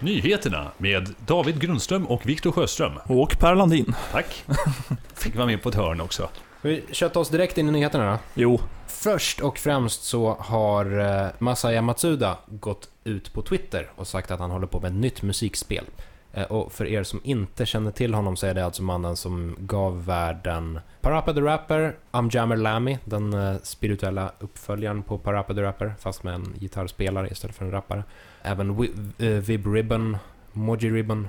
[0.00, 2.92] Nyheterna med David Grundström och Viktor Sjöström.
[3.04, 3.94] Och Per Landin.
[4.12, 4.44] Tack.
[5.14, 6.28] Fick vara med på ett hörn också.
[6.62, 8.18] Vi köttar oss direkt in i nyheterna då.
[8.34, 14.30] Jo, Först och främst så har eh, Masaya Matsuda gått ut på Twitter och sagt
[14.30, 15.84] att han håller på med ett nytt musikspel.
[16.32, 19.56] Eh, Och för er som inte känner till honom så är det alltså mannen som
[19.58, 25.62] gav världen Parappa the Rapper, I'm Jammer Lammy, den eh, spirituella uppföljaren på Parappa the
[25.62, 28.04] Rapper, fast med en gitarrspelare istället för en rappare.
[28.42, 28.70] Även
[29.18, 30.16] eh, Vib Ribbon,
[30.52, 31.28] Moji Ribbon.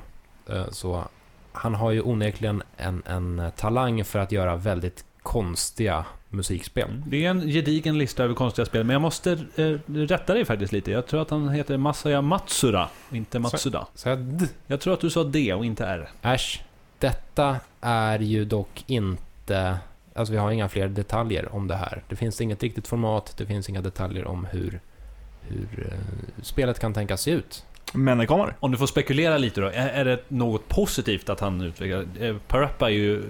[0.50, 1.04] Eh, Så
[1.52, 7.04] han har ju onekligen en, en eh, talang för att göra väldigt konstiga musikspel.
[7.08, 10.74] Det är en gedigen lista över konstiga spel, men jag måste eh, rätta dig faktiskt
[10.74, 10.92] lite.
[10.92, 13.88] Jag tror att han heter Masaya Matsura, inte Matsuda.
[13.96, 16.10] Så jag, d- Jag tror att du sa D och inte R.
[16.22, 16.64] äsch.
[17.00, 19.78] Detta är ju dock inte...
[20.16, 22.04] Alltså vi har inga fler detaljer om det här.
[22.10, 24.80] Det finns inget riktigt format, det finns inga detaljer om hur,
[25.52, 25.98] hur eh,
[26.44, 27.66] spelet kan tänkas se ut.
[27.94, 28.56] men det kommer.
[28.60, 32.06] Om du får spekulera lite då, är, det något positivt att han utvecklar?
[32.20, 33.24] Eh, Parappa är ju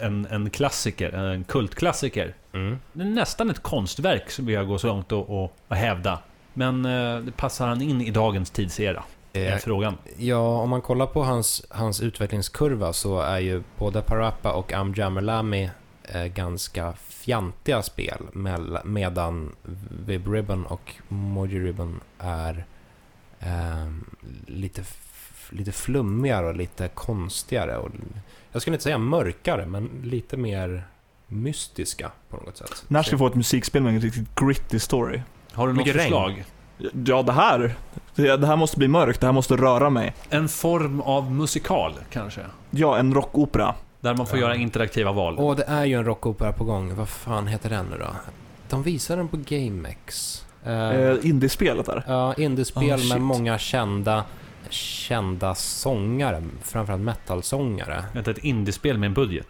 [0.00, 2.34] en, en klassiker, en kultklassiker.
[2.54, 2.78] Mm.
[2.92, 6.18] Det är nästan ett konstverk som vi har gått så långt att att- att hävda.
[6.54, 9.02] Men eh, det passar han in i dagens tidsera?
[9.32, 9.96] Är Eh, frågan.
[10.18, 14.94] ja, om man kollar på hans, hans utvecklingskurva så är ju både Parappa och Am
[14.96, 15.70] Jammer Lammy eh,
[16.34, 18.22] ganska fjantiga spel
[18.84, 19.52] medan
[20.06, 22.64] Vib Ribbon och Moji Ribbon är
[23.40, 24.04] ehm,
[24.46, 24.84] lite,
[25.50, 27.76] lite flummigare och lite konstigare.
[27.76, 27.90] Och,
[28.52, 30.84] jag skulle inte säga mörkare, men lite mer
[31.26, 32.84] mystiska på något sätt.
[32.88, 35.22] När ska vi få ett musikspel med en riktigt gritty story?
[35.52, 36.04] Har du något mycket regn.
[36.04, 36.44] förslag?
[37.06, 37.74] Ja, det här.
[38.14, 40.14] Det, det här måste bli mörkt, det här måste röra mig.
[40.30, 42.40] En form av musikal, kanske?
[42.70, 43.74] Ja, en rockopera.
[44.02, 44.44] Där man får Ja.
[44.44, 45.38] göra interaktiva val.
[45.38, 46.94] Och det är ju en rockopera på gång.
[46.94, 48.06] Vad fan heter den nu då?
[48.70, 50.38] De visar den på GameX.
[50.64, 52.04] Eh, Indiespelet där.
[52.08, 54.24] Ja, indiespel Oh, med många kända,
[54.70, 56.42] kända sångare.
[56.62, 58.04] Framförallt metalsångare.
[58.12, 59.46] Vänta, ett indiespel med en budget?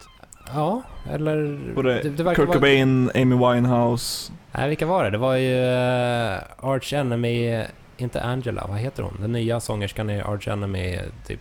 [0.53, 1.59] Ja, eller...
[1.75, 4.31] Och det- verkar Kurt vara- Cobain, Amy Winehouse.
[4.51, 5.09] Nej, vilka var det?
[5.09, 6.39] Det var ju uh,
[6.69, 7.63] Arch Enemy,
[7.97, 9.17] inte Angela, vad heter hon?
[9.21, 11.39] Den nya sångerskan i Arch Enemy, typ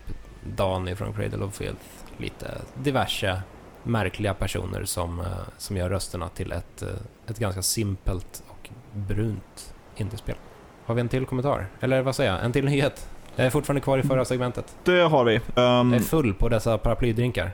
[0.57, 1.81] Dani från Cradle of Filth.
[2.23, 3.43] Lite diverse
[3.83, 5.27] märkliga personer som, eh,
[5.59, 6.89] som gör rösterna till ett, eh,
[7.27, 10.37] ett ganska simpelt och brunt indiespel.
[10.85, 11.67] Har vi en till kommentar?
[11.81, 12.45] Eller vad säger jag?
[12.45, 13.09] En till nyhet?
[13.37, 14.75] Jag är fortfarande kvar i förra segmentet.
[14.85, 15.35] Det har vi.
[15.37, 17.51] Ehm, Jag är full på dessa paraplydrinkar.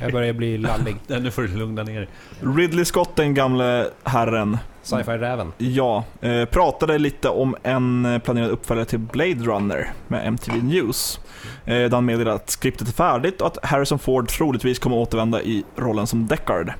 [0.00, 0.96] Jag börjar bli lallig.
[1.06, 2.08] Nu får du lugna ner dig.
[2.56, 5.52] Ridley Scott, den gamle herren, Sci-fi-räven.
[5.58, 11.20] ja, eh, pratade lite om en eh, planerad uppföljare till Blade Runner med MTV News.
[11.64, 15.42] Eh, där han meddelade att skriptet är färdigt och att Harrison Ford troligtvis kommer återvända
[15.42, 16.72] i rollen som Deckard.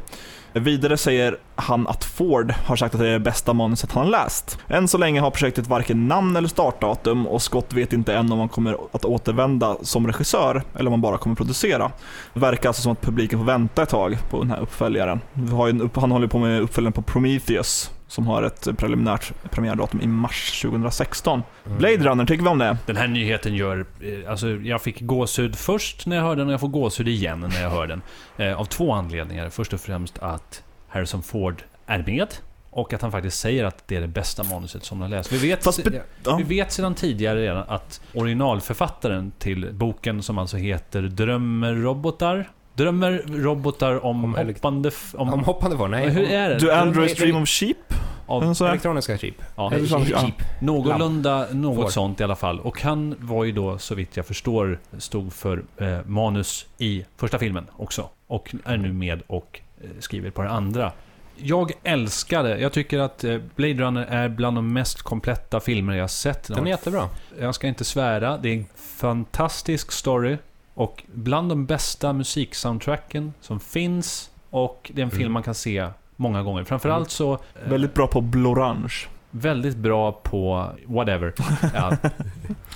[0.61, 4.11] Vidare säger han att Ford har sagt att det är det bästa manuset han har
[4.11, 4.59] läst.
[4.69, 8.39] Än så länge har projektet varken namn eller startdatum och Scott vet inte än om
[8.39, 11.91] han kommer att återvända som regissör eller om han bara kommer producera.
[12.35, 15.21] Det verkar alltså som att publiken får vänta ett tag på den här uppföljaren.
[15.33, 18.69] Vi har ju en upp, han håller på med uppföljaren på Prometheus som har ett
[18.79, 21.43] preliminärt premiärdatum i mars 2016.
[21.67, 21.79] Mm.
[21.79, 22.77] Blade Runner, tycker vi om det?
[22.87, 23.87] Den här nyheten gör...
[24.01, 27.41] eh, Alltså, jag fick gåshud först när jag hörde den och jag får gåshud igen
[27.41, 28.03] när jag hör den.
[28.37, 29.51] Eh, av två anledningar.
[29.51, 32.29] Först och främst att Harrison Ford är med.
[32.71, 35.33] Och att han faktiskt säger att det är det bästa manuset som han har läst.
[35.33, 35.81] Vi vet, Fast
[36.25, 36.37] ja.
[36.37, 42.49] vi vet sedan tidigare redan att originalförfattaren till boken som alltså heter Drömmer robotar?
[42.75, 44.91] Drömmer robotar om, Om hoppande...
[45.15, 46.09] Om, Om hoppande får, nej.
[46.11, 46.59] hur är det?
[46.59, 47.77] Do det- Androids det- Dream of Sheep?
[48.27, 48.43] av.
[48.61, 49.35] Elektroniska chip.
[49.57, 49.73] ja.
[50.21, 50.35] Chip.
[50.61, 51.91] Någorlunda, något Får.
[51.91, 52.61] sånt i alla fall.
[52.61, 57.39] Och han var ju då, så vitt jag förstår, stod för eh, manus i första
[57.39, 58.09] filmen också.
[58.27, 60.93] Och är nu med och eh, skriver på den andra.
[61.37, 62.59] Jag älskar det.
[62.59, 66.49] Jag tycker att eh, Blade Runner är bland de mest kompletta filmer jag sett.
[66.49, 67.09] Den är jättebra.
[67.41, 68.37] Jag ska inte svära.
[68.39, 70.37] Det är en fantastisk story.
[70.75, 75.33] Och bland de bästa musiksoundtracken som finns och det är en film Mm.
[75.33, 76.65] man kan se många gånger.
[76.65, 77.33] Framförallt så...
[77.33, 78.95] eh, Väldigt bra på Blorange.
[79.31, 81.33] väldigt bra på whatever.
[81.75, 81.97] Ja.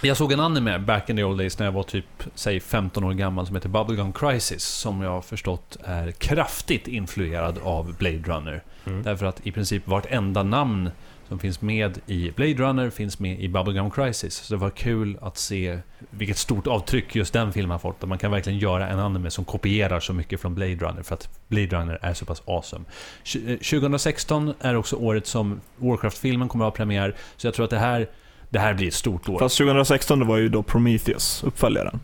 [0.03, 3.05] Jag såg en anime back in the old days när jag var typ, säg 15
[3.05, 4.65] år gammal som heter Bubblegum Crisis.
[4.65, 8.63] Som jag har förstått är kraftigt influerad av Blade Runner.
[8.87, 9.03] Mm.
[9.03, 10.91] Därför att i princip vartenda namn
[11.29, 14.35] som finns med i Blade Runner finns med i Bubblegum Crisis.
[14.35, 15.79] Så det var kul att se
[16.11, 18.03] vilket stort avtryck just den filmen har fått.
[18.03, 21.15] Att man kan verkligen göra en anime som kopierar så mycket från Blade Runner för
[21.15, 22.85] att Blade Runner är så pass awesome.
[23.25, 27.15] Tj- eh, 2016 är också året som Warcraft-filmen kommer att ha premiär.
[27.37, 28.09] Så jag tror att det här,
[28.51, 29.39] det här blir ett stort år.
[29.39, 32.01] Fast 2016 det var ju då Prometheus, uppföljaren.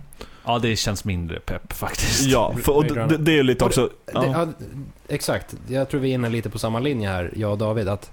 [0.46, 2.22] Ja, det känns mindre pepp faktiskt.
[2.22, 3.82] Ja, för, och det, det är ju lite också...
[4.06, 4.24] Det, Ja.
[4.26, 4.48] ja,
[5.08, 5.54] exakt.
[5.68, 7.88] Jag tror vi är inne lite på samma linje här, jag och David.
[7.88, 8.10] Att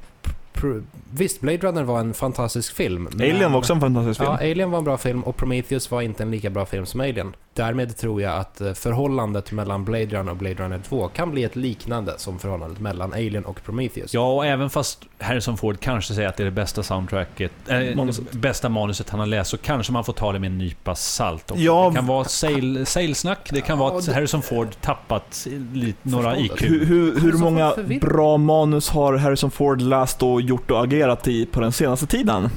[1.11, 3.07] visst, Blade Runner var en fantastisk film.
[3.11, 4.31] men- Alien var också en fantastisk film.
[4.31, 7.01] Ja, Alien var en bra film och Prometheus var inte en lika bra film som
[7.01, 7.33] Alien.
[7.53, 11.43] Därmed tror jag att eh, förhållandet mellan Blade Runner och Blade Runner 2 kan bli
[11.43, 14.13] ett liknande som förhållandet mellan Alien och Prometheus.
[14.13, 17.95] Ja, och även fast Harrison Ford kanske säger att det är det bästa soundtracket, äh,
[17.95, 18.31] Manuset.
[18.31, 21.51] bästa manuset han har läst, så kanske man får ta det med en nypa salt
[21.51, 21.63] också.
[21.63, 25.47] Ja, Det kan vara sail, sailsnack, det kan Ja, vara att det- Harrison Ford tappat
[25.73, 26.37] lite, några.
[26.37, 26.61] IQ.
[26.61, 31.45] Hur, hur, hur många bra manus har Harrison Ford läst och gjort och agerat i
[31.45, 32.49] på den senaste tiden?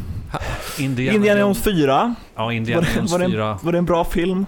[0.79, 3.59] Indiana, Indiana Jones 4, Ja, Indiana Var det- var det en- 4.
[3.63, 4.47] var det en bra film?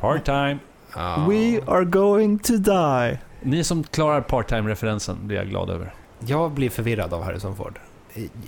[0.00, 0.58] Part-time.
[0.96, 1.26] Ja.
[1.28, 3.18] We are going to die.
[3.42, 5.94] Ni som klarar part-time-referensen blir jag glad över.
[6.26, 7.78] Jag blir förvirrad av Harrison Ford.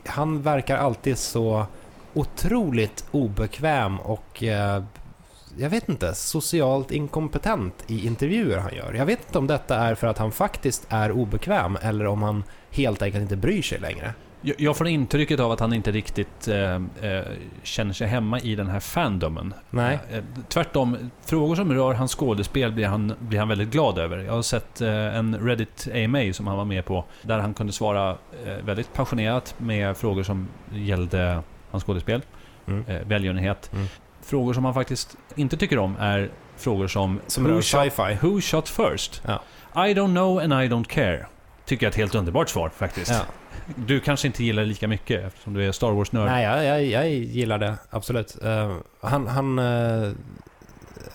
[0.07, 1.67] Han verkar alltid så
[2.15, 4.83] otroligt obekväm och eh,
[5.59, 8.93] jag vet inte, socialt inkompetent i intervjuer han gör.
[8.95, 12.45] Jag vet inte om detta är för att han faktiskt är obekväm eller om han
[12.71, 14.15] helt enkelt inte bryr sig längre.
[14.43, 16.81] Jag- får intrycket av att han inte riktigt eh, eh,
[17.63, 19.55] känner sig hemma i den här fandomen.
[19.71, 19.99] Nej.
[20.13, 24.19] Eh, Tvärtom, frågor som rör hans skådespel blir han, blir han väldigt glad över.
[24.19, 27.73] Jag har sett eh, en Reddit AMA som han var med på, där han kunde
[27.73, 28.11] svara
[28.47, 32.23] eh, väldigt passionerat med frågor som gällde hans skådespel,
[32.67, 32.85] Mm.
[32.89, 33.71] eh, välgörenhet.
[33.73, 33.87] Mm.
[34.23, 38.19] Frågor som han faktiskt inte tycker om är frågor som Som who, rör shot, sci-fi.
[38.29, 39.23] who shot first?
[39.27, 39.43] Ja.
[39.87, 41.27] I don't know and I don't care.
[41.65, 43.11] Tycker jag är ett helt underbart svar faktiskt.
[43.11, 43.21] Ja.
[43.77, 46.27] Du kanske inte gillar det lika mycket eftersom du är Star Wars-nörd.
[46.27, 47.75] Nej, jag, jag, jag gillar det.
[47.91, 48.39] Absolut.
[48.43, 50.13] Eh, han, han, eh,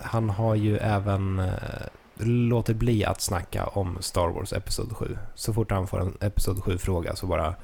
[0.00, 1.50] han har ju även uh,
[2.26, 5.18] låtit bli att snacka om Star Wars Episod 7.
[5.34, 7.54] Så fort han får en Episod 7-fråga så bara...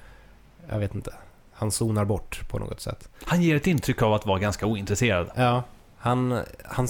[0.68, 1.14] Jag vet inte.
[1.52, 3.08] Han zonar bort på något sätt.
[3.24, 5.30] Han ger ett intryck av att vara ganska ointresserad.
[5.34, 5.62] Ja,
[5.96, 6.88] han, han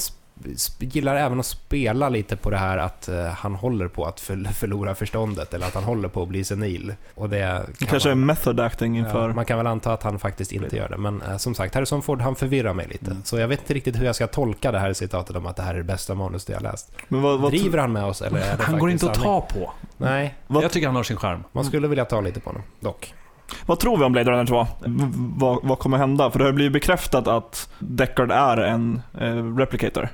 [0.78, 4.37] gillar även att spela lite på det här att eh, han håller på att för,
[4.52, 6.94] förlora förståndet eller att han håller på att bli senil.
[7.14, 9.28] Och det kan kanske är man- method acting inför...
[9.28, 10.96] Ja, man kan väl anta att han faktiskt inte gör det.
[10.96, 13.11] Men eh, som sagt, Harrison Ford, han förvirrar mig lite.
[13.11, 13.22] Mm.
[13.24, 15.62] Så jag vet inte riktigt hur jag ska tolka det här citatet om att det
[15.62, 16.92] här är det bästa manus jag läst.
[17.09, 19.40] Men vad, vad, Driver han med oss eller är det Han går inte att ta
[19.40, 19.72] på.
[19.96, 21.44] Nej, vad, Jag tycker han har sin charm.
[21.52, 23.14] man skulle vilja ta lite på honom, dock.
[23.66, 24.66] vad tror vi om Blade Runner 2?
[24.87, 26.31] V- vad, vad kommer hända?
[26.31, 30.09] För det har blivit bekräftat att Deckard är en eh, replicator.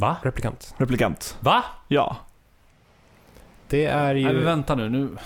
[0.00, 0.16] Va?
[0.22, 0.74] Replikant.
[0.76, 1.36] Replikant.
[1.40, 1.64] Va?
[1.88, 2.16] Ja.
[3.68, 4.24] Det är ju...
[4.24, 5.16] Nej, men vänta nu, nu.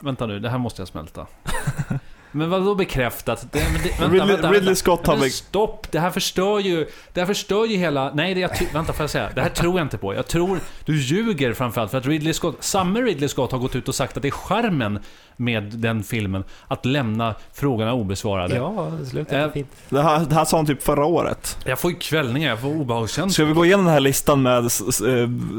[0.00, 1.26] Vänta nu, det här måste jag smälta.
[2.32, 3.46] Men vad då bekräftat?
[3.52, 4.74] Det, men det, vänta, Ridley, vänta, Ridley.
[4.74, 5.28] Scott har...
[5.28, 5.86] Stopp!
[5.90, 6.86] Det här förstör ju...
[7.12, 8.10] Det här förstör ju hela...
[8.14, 9.28] Nej, det jag vänta får jag säga.
[9.34, 10.14] Det här tror jag inte på.
[10.14, 10.60] Jag tror...
[10.84, 12.56] Du ljuger framförallt för att Ridley Scott...
[12.60, 14.98] Samme Ridley Scott har gått ut och sagt att det är charmen
[15.36, 18.54] med den filmen att lämna frågorna obesvarade.
[18.56, 19.68] Ja, slutet Eh, är fint.
[19.88, 21.56] Det här, det här sa han typ förra året.
[21.64, 23.28] Jag får ju kvällningar, jag får obehagskänslor.
[23.32, 24.64] Ska vi gå igenom den här listan med eh,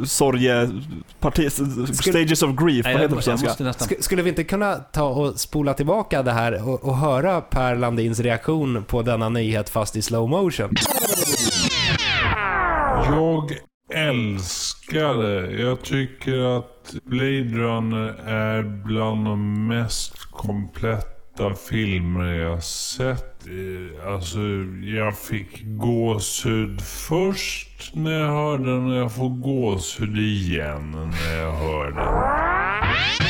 [0.05, 0.69] sorge...
[1.19, 1.51] Parti,
[1.93, 3.63] stages of grief, Nej, vad heter det på svenska?
[3.63, 3.87] nästan...
[3.87, 7.75] Sk- skulle vi inte kunna ta och spola tillbaka det här och, och höra Per
[7.75, 10.69] Landins reaktion på denna nyhet fast i slow motion?
[13.05, 13.51] Jag
[13.93, 15.61] älskar det.
[15.61, 23.47] Jag tycker att Blade Runner är bland de mest kompletta filmer jag sett.
[23.47, 24.39] Eh, alltså,
[24.83, 31.51] jag fick gåshud först när jag hörde den och jag får gåshud igen när jag
[31.51, 33.20] hör den.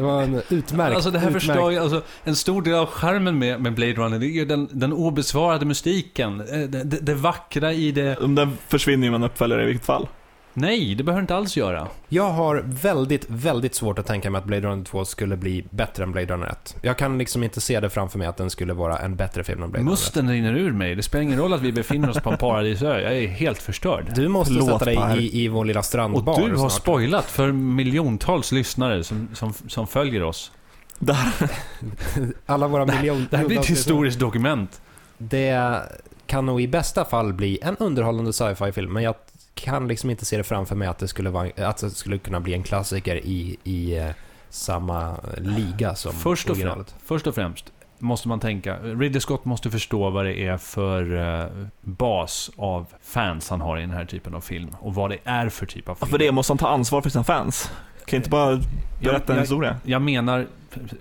[0.00, 2.86] Det var en utmärkt, Alltså det här utmärkt förstör ju, alltså en stor del av
[2.86, 6.40] charmen med, med Blade Runner, det är ju den, den obesvarade mystiken.
[6.40, 8.16] Eh, Det, det, det vackra i det.
[8.20, 10.08] Den försvinner ju med en uppföljare i vilket fall.
[10.54, 11.88] Nej, det behöver inte alls göra.
[12.08, 16.02] Jag har väldigt, väldigt svårt att tänka mig att Blade Runner 2 skulle bli bättre
[16.02, 16.76] än Blade Runner 1.
[16.82, 19.62] Jag kan liksom inte se det framför mig att den skulle vara en bättre film
[19.62, 20.00] än Blade Runner 1.
[20.00, 20.94] Musten rinner ur mig.
[20.94, 23.00] Det spelar ingen roll att vi befinner oss på en paradisö.
[23.00, 24.12] Jag är helt förstörd.
[24.14, 26.72] Du måste Förlåt, sätta dig i, i vår lilla Och strandbar du har snart.
[26.72, 30.52] spoilat för miljontals lyssnare som, som, som följer oss.
[30.98, 31.50] Det här,
[32.46, 33.26] Alla våra miljoner...
[33.30, 34.80] Det här blir ett historiskt dokument.
[35.18, 35.80] Det
[36.26, 39.14] kan nog i bästa fall bli en underhållande sci-fi-film, men jag
[39.54, 42.40] kan liksom inte se det framför mig att det skulle, vara, att det skulle kunna
[42.40, 44.10] bli en klassiker i, i eh,
[44.48, 46.90] samma liga som Först och, originalet.
[46.90, 51.16] främst, först och främst måste man tänka, Ridley Scott måste förstå vad det är för
[51.42, 51.46] eh,
[51.80, 54.68] bas av fans han har i den här typen av film.
[54.80, 56.10] Och vad det är för typ av Ja, film.
[56.10, 57.70] för det måste han ta ansvar för sina fans.
[58.04, 58.60] Kan inte bara
[59.00, 59.76] berätta en jag, historia.
[59.84, 60.46] Jag menar,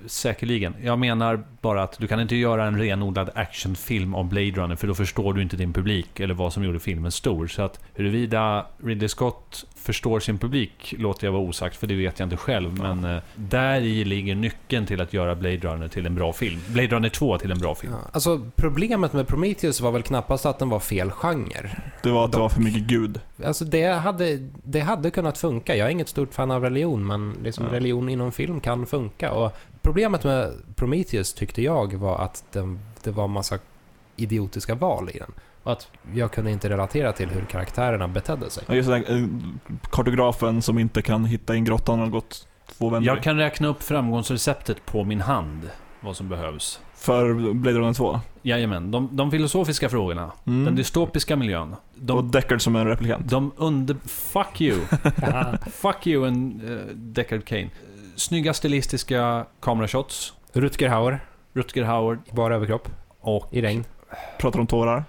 [0.06, 4.76] säkerligen, jag menar bara att du kan inte göra en renodlad actionfilm om Blade Runner,
[4.76, 7.48] för då förstår du inte din publik, eller vad som gjorde filmen stor.
[7.48, 12.20] Så att huruvida Ridley Scott förstår sin publik låter jag vara osagt, för det vet
[12.20, 12.78] jag inte själv.
[12.80, 16.60] Men eh, där i ligger nyckeln till att göra Blade Runner till en bra film.
[16.68, 17.94] Blade Runner 2 till en bra film.
[17.94, 21.70] Ja, alltså problemet med Prometheus var väl knappast att den var fel genre.
[22.04, 23.20] Det var att det var för mycket gud.
[23.46, 25.76] Alltså det hade, det hade kunnat funka.
[25.76, 27.74] Jag är inget stort fan av religion, men liksom Ja.
[27.74, 29.32] religion inom film kan funka.
[29.32, 33.60] Och problemet med Prometheus tyckte jag var att den, det var massa
[34.16, 35.32] idiotiska val i den.
[35.64, 38.64] Och att jag kunde inte relatera till hur karaktärerna betedde sig.
[38.68, 39.26] Ja, Just där, eh,
[39.92, 43.16] kartografen som inte kan hitta in grottan har gått två vändor.
[43.16, 45.70] Jag kan räkna upp framgångsreceptet på min hand,
[46.02, 46.80] vad som behövs.
[46.96, 48.20] För Blade Runner 2.
[48.42, 50.66] Jajamän, de, de filosofiska frågorna, Mm.
[50.66, 53.30] den dystopiska miljön, och de, Deckard som en replikant.
[53.30, 53.96] de under...
[54.06, 54.80] Fuck you!
[55.72, 57.70] fuck you and uh, Deckard Kane.
[58.20, 61.20] Snygga stilistiska kamerashots, Rutger Hauer,
[61.54, 63.84] Rutger Hauer bara överkropp, och, i regn.
[64.38, 65.04] Pratar om tårar.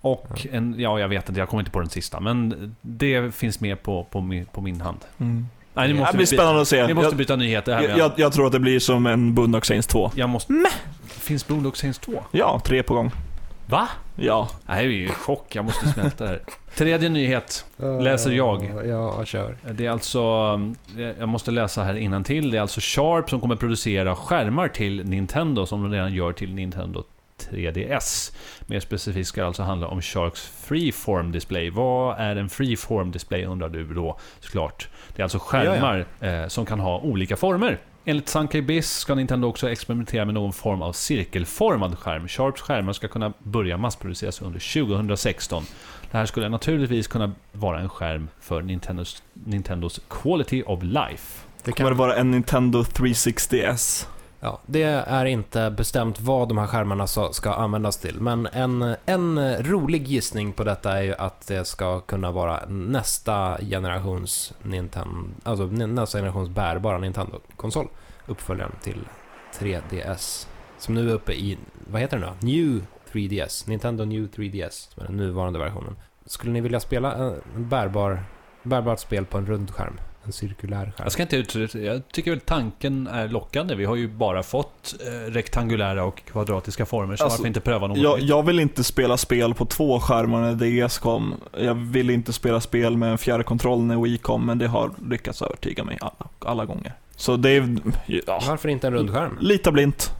[0.00, 0.74] och en...
[0.78, 4.04] Ja, jag vet inte, jag kommer inte på den sista, men det finns med på,
[4.04, 4.98] på, min, på min hand.
[5.18, 5.46] Mm.
[5.74, 6.86] Nej, ni Det måste, blir by- spännande att se.
[6.86, 7.82] ni måste Jag, byta nyheter här.
[7.82, 10.10] jag, jag, jag tror att det blir som en Boondock Saints 2.
[10.14, 10.52] jag måste...
[11.06, 12.12] Finns Boondock Saints 2?
[12.30, 13.10] Ja, tre på gång.
[13.66, 13.88] Va?
[14.16, 14.48] Ja.
[14.66, 15.54] Nej, jag är ju chock.
[15.54, 16.40] Jag måste smälta det här.
[16.74, 17.64] Tredje nyhet.
[18.00, 18.70] Läser jag.
[18.86, 19.56] Ja, kör.
[19.72, 20.20] Det är alltså,
[20.98, 22.50] eh, jag måste läsa här till.
[22.50, 26.54] Det är alltså Sharp som kommer producera skärmar till Nintendo som de redan gör till
[26.54, 27.04] Nintendo
[27.50, 28.32] 3DS.
[28.66, 31.70] Mer specifikt ska det alltså handla om Sharks Freeform Display.
[31.70, 34.88] Vad är en Freeform Display undrar du då såklart.
[35.16, 37.78] Det är alltså skärmar Eh, som kan ha olika former.
[38.06, 42.28] Enligt Sankey Biz ska Nintendo också experimentera med någon form av cirkelformad skärm.
[42.28, 45.64] Sharps skärmar ska kunna börja massproduceras under 2016.
[46.10, 51.46] Det här skulle naturligtvis kunna vara en skärm för Nintendos, Nintendos Quality of Life.
[51.64, 54.06] Det, Kommer det kan, vara en Nintendo 360S?
[54.44, 59.56] Ja, det är inte bestämt vad de här skärmarna ska användas till, men en, en
[59.62, 65.66] rolig gissning på detta är ju att det ska kunna vara nästa generations Nintendo, alltså
[65.66, 67.88] nästa generations bärbara Nintendo-konsol.
[68.26, 69.04] Uppföljaren till
[69.58, 70.46] 3DS.
[70.78, 71.58] Som nu är uppe i,
[71.90, 72.46] vad heter den då?
[72.46, 73.68] New 3DS.
[73.68, 75.96] Nintendo New 3DS, som är den nuvarande versionen.
[76.26, 78.24] Skulle ni vilja spela en bärbar,
[78.62, 79.96] bärbart spel på en rund skärm?
[80.26, 80.92] En cirkulär skärm?
[80.96, 83.74] Jag ska inte utesluta Jag tycker väl tanken är lockande.
[83.74, 87.86] Vi har ju bara fått eh, rektangulära och kvadratiska former, så Alltså, varför inte pröva
[87.86, 91.34] något Jag, jag vill inte spela spel på två skärmar när DS kom.
[91.58, 95.42] Jag vill inte spela spel med en fjärrkontroll när Wii kom, men det har lyckats
[95.42, 96.92] övertyga mig alla, alla gånger.
[97.16, 97.76] Så det är...
[98.06, 99.38] Ja, Varför inte en rund skärm?
[99.40, 100.12] lita blint.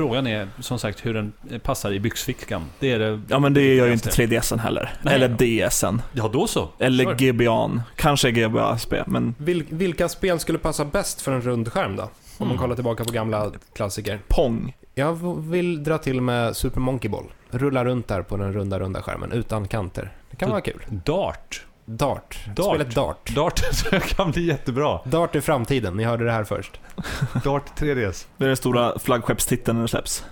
[0.00, 1.32] Frågan är som sagt hur den
[1.62, 2.62] passar i byxfickan.
[2.78, 3.20] Det är det...
[3.28, 4.54] Ja, men det gör ju inte viktigaste.
[4.54, 4.92] 3DSen heller.
[5.02, 5.14] Nej.
[5.14, 5.28] Eller
[5.68, 6.02] DSen.
[6.12, 6.68] Ja, då så.
[6.78, 7.14] Eller Kör.
[7.14, 7.80] GBA'n.
[7.96, 12.02] Kanske GBA-SP, men Vil, vilka spel skulle passa bäst för en rund skärm då?
[12.02, 12.08] Om
[12.38, 12.58] man Mm.
[12.58, 14.18] kollar tillbaka på gamla klassiker.
[14.28, 14.76] Pong.
[14.94, 17.24] Jag vill dra till med Super Monkey Ball.
[17.50, 20.12] Rulla runt där på den runda, runda skärmen utan kanter.
[20.30, 20.82] Det kan Så- vara kul.
[20.88, 21.64] Dart.
[21.96, 22.38] Dart.
[22.56, 22.66] Dart.
[22.66, 23.30] Spelet Dart.
[23.34, 23.60] Dart
[24.16, 25.00] kan bli jättebra.
[25.04, 26.80] Dart i framtiden, ni hörde det här först.
[27.44, 28.26] Dart 3DS.
[28.36, 30.24] Det är den stora flaggskeppstiteln när det släpps.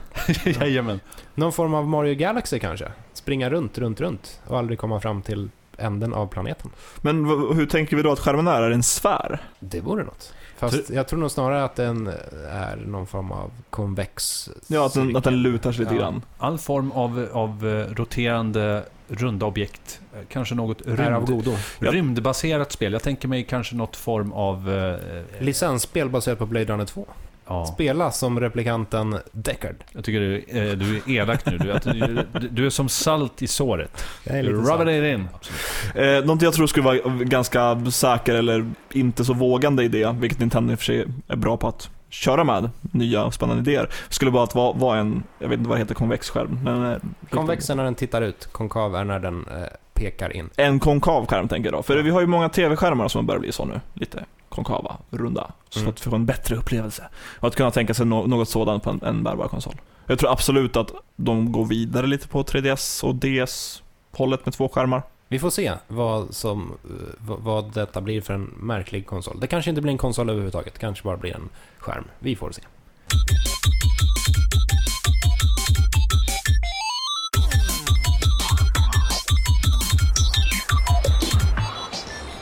[0.44, 1.00] Jajamän.
[1.34, 2.92] Någon form av Mario Galaxy kanske?
[3.12, 6.70] Springa runt, runt, runt och aldrig komma fram till änden av planeten.
[7.00, 8.62] Men hur tänker vi då att skärmen är?
[8.62, 9.40] Är det en sfär?
[9.60, 10.34] Det vore något.
[10.58, 12.06] Fast jag tror nog snarare att den
[12.50, 14.48] är någon form av konvex...
[14.66, 16.00] Ja, att den, att den lutar sig lite Ja.
[16.00, 16.22] grann.
[16.38, 20.00] All form av, av eh, roterande runda objekt.
[20.14, 22.92] Eh, Kanske något rymd, rymdbaserat spel.
[22.92, 24.70] Jag tänker mig kanske något form av...
[25.38, 27.06] Eh, Licensspel baserat på Blade Runner 2.
[27.46, 27.66] ja.
[27.66, 29.76] Spela som replikanten Deckard.
[29.92, 31.58] Jag tycker du, eh, du är elak nu.
[31.58, 34.04] Du, att du, du är som salt i såret.
[34.66, 34.88] Sant.
[34.90, 35.28] it in.
[36.02, 40.72] Eh, någonting jag tror skulle vara ganska säker eller inte så vågande idé, vilket Nintendo
[40.72, 44.30] i och för sig är bra på att köra med, nya och spännande idéer, skulle
[44.30, 46.60] bara att vara, vara en, jag vet inte vad det heter, konvex skärm.
[46.64, 46.98] Men eh,
[47.30, 50.50] Konvex är när den tittar ut, konkav är när den eh, pekar in.
[50.56, 51.82] en konkav skärm tänker jag då.
[51.82, 53.80] För vi har ju många tv-skärmar som börjar bli så nu.
[53.94, 55.50] Lite konkava, runda.
[55.68, 55.90] Så Mm.
[55.90, 57.08] att få en bättre upplevelse.
[57.40, 59.74] Och att kunna tänka sig no- något sådant på en, en bärbar konsol.
[60.06, 65.02] Jag tror absolut att de går vidare lite på 3DS och DS-hållet med två skärmar.
[65.30, 69.40] Vi får se vad, som, eh, vad detta blir för en märklig konsol.
[69.40, 71.48] Det kanske inte blir en konsol överhuvudtaget, det kanske bara blir en
[71.78, 72.04] skärm.
[72.18, 72.62] Vi får se.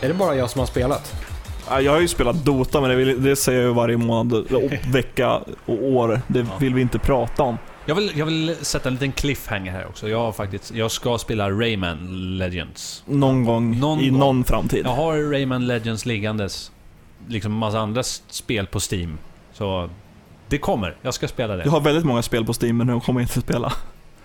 [0.01, 1.14] Är det bara jag som har spelat?
[1.70, 4.47] Jag har ju spelat Dota, men det, vill, det säger jag varje månad,
[4.93, 6.20] vecka och år.
[6.26, 7.59] Det vill vi inte prata om.
[7.89, 10.09] Jag vill, jag vill sätta en liten cliffhanger här också.
[10.09, 11.99] Jag, har faktiskt, jag ska spela Rayman
[12.39, 13.03] Legends.
[13.07, 14.18] Någon gång Någon i gång.
[14.18, 14.87] någon framtid.
[14.87, 16.72] Jag har Rayman Legends liggandes.
[17.28, 19.18] Liksom massa andra spel på Steam.
[19.53, 19.91] Så
[20.49, 20.97] det kommer.
[21.03, 21.64] Jag ska spela det.
[21.64, 23.72] Jag har väldigt många spel på Steam, men jag kommer inte spela.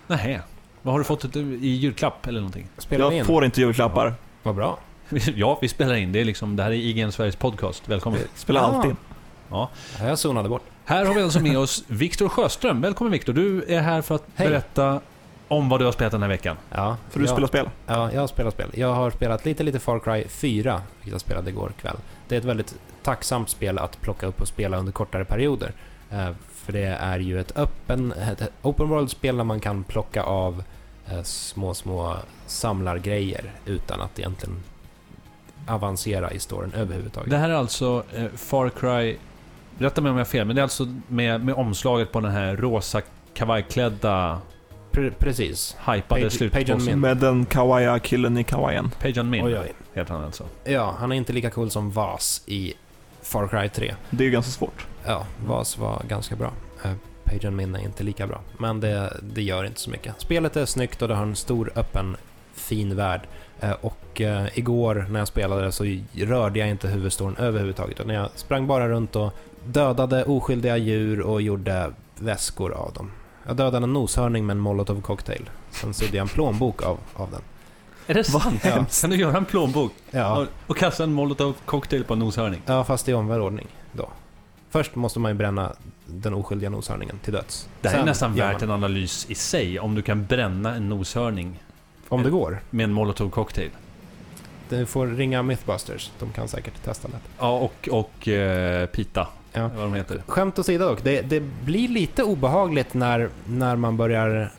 [0.07, 0.39] Nej.
[0.82, 2.68] Vad har du fått i julklapp eller någonting?
[2.78, 3.26] Spelar vi Jag in?
[3.26, 4.14] får inte julklappar.
[4.43, 4.80] Vad bra.
[5.36, 6.12] Ja, vi spelar in.
[6.12, 7.84] Det är liksom, det här är IGN Sveriges podcast.
[7.89, 8.20] Välkommen.
[8.36, 8.66] Spelar Ah.
[8.66, 8.95] alltid.
[9.49, 9.70] Ja.
[9.99, 10.64] Jag zonade bort.
[10.92, 12.82] Här har vi alltså med oss Viktor Sjöström.
[12.82, 13.34] Välkommen Viktor.
[13.34, 14.48] Du är här för att Hej.
[14.50, 15.02] berätta
[15.48, 16.58] om vad du har spelat den här veckan.
[16.70, 17.70] Ja, För du jag, spelar spel.
[17.88, 18.70] Ja, jag har spelat spel.
[18.74, 21.98] Jag har spelat lite, lite Far Cry 4, vilket jag spelade igår kväll.
[22.28, 25.72] Det är ett väldigt tacksamt spel att plocka upp och spela under kortare perioder.
[26.12, 30.64] Eh, för det är ju ett öppen, ett open world-spel där man kan plocka av
[31.08, 32.16] eh, små, små
[32.48, 34.64] samlargrejer utan att egentligen
[35.68, 37.30] avancera i storyn överhuvudtaget.
[37.30, 39.18] Det här är alltså eh, Far Cry...
[39.82, 42.32] Rätta mig om jag har fel, men det är alltså med, med omslaget på den
[42.32, 43.01] här rosa
[43.34, 44.41] kavajklädda,
[44.91, 45.77] Pre- precis.
[45.93, 46.99] hypade slutbossen.
[46.99, 48.91] Med den kawaii-killen i kawaiien.
[48.99, 49.73] Page and Min Oj, oj.
[49.93, 50.43] heter han alltså.
[50.63, 52.73] Ja, han är inte lika cool som Vas i
[53.21, 53.93] Far Cry 3.
[54.09, 54.88] Det är ju ganska svårt.
[55.05, 56.51] Ja, Vas var ganska bra.
[57.23, 60.13] Page and Min är inte lika bra, men det, det gör inte så mycket.
[60.17, 62.17] Spelet är snyggt och det har en stor, öppen,
[62.53, 63.21] fin värld.
[63.59, 68.29] Eh, och eh, igår när jag spelade så rörde jag inte huvudstoryn överhuvudtaget, utan jag
[68.36, 69.34] sprang bara runt och
[69.66, 73.12] dödade oskyldiga djur och gjorde väskor av dem.
[73.47, 75.49] Jag dödade en noshörning med en molotov cocktail.
[75.72, 77.41] Sen sydde jag en plånbok av, av den.
[78.07, 78.62] Är det sant?
[78.66, 78.86] Ja.
[79.01, 82.62] Kan du göra en plånbok Ja, och, och kasta en molotov cocktail på en noshörning?
[82.66, 84.09] ja fast i omvänd ordning då.
[84.70, 85.74] Först måste man ju bränna
[86.05, 87.70] den oskyldiga noshörningen till döds.
[87.82, 90.26] Det här är Sen nästan gör värt man- en analys i sig, om du kan
[90.26, 91.64] bränna en noshörning
[92.09, 92.62] Om det går.
[92.70, 93.70] med en molotov cocktail.
[94.70, 97.18] Du får ringa Mythbusters, de kan säkert testa det.
[97.39, 99.70] Ja, och, och eh, Pita, Ja.
[99.76, 100.24] vad de heter.
[100.28, 104.52] Skämt åsido dock, det, det blir lite obehagligt när, när man börjar...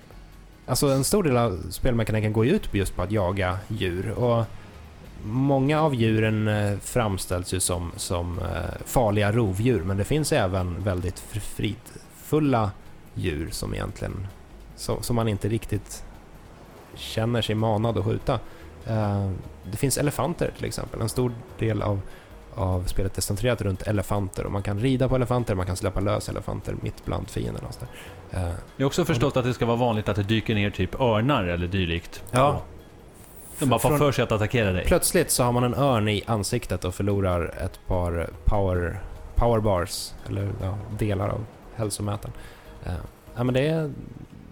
[0.66, 4.11] Alltså en stor del av spelmekaniken går ju ut på just på att jaga djur
[4.11, 4.45] och
[5.24, 8.45] många av djuren eh, framställs ju som, som eh,
[8.86, 12.70] farliga rovdjur men det finns även väldigt fr- fridfulla
[13.14, 14.26] djur som egentligen
[14.76, 16.05] som, som man inte riktigt
[16.95, 18.38] känner sig manad att skjuta.
[18.86, 19.30] Eh,
[19.70, 21.01] Det finns elefanter till exempel.
[21.01, 22.01] En stor del av
[22.55, 26.00] av spelet är centrerat runt elefanter och man kan rida på elefanter, man kan släppa
[26.00, 27.68] lös elefanter mitt bland fienderna.
[27.68, 27.82] och.
[28.36, 28.42] Eh,
[28.76, 31.44] Jag har också förstått att det ska vara vanligt att det dyker ner typ örnar
[31.44, 32.22] eller dylikt.
[32.30, 32.62] Ja.
[33.59, 34.84] De bara får för sig att attackera dig.
[34.86, 39.00] Plötsligt så har man en örn i ansiktet och förlorar ett par power,
[39.34, 41.44] power bars, eller ja, delar av
[41.74, 42.32] hälsomätaren.
[42.86, 42.92] Eh,
[43.36, 43.92] ja, men det, är,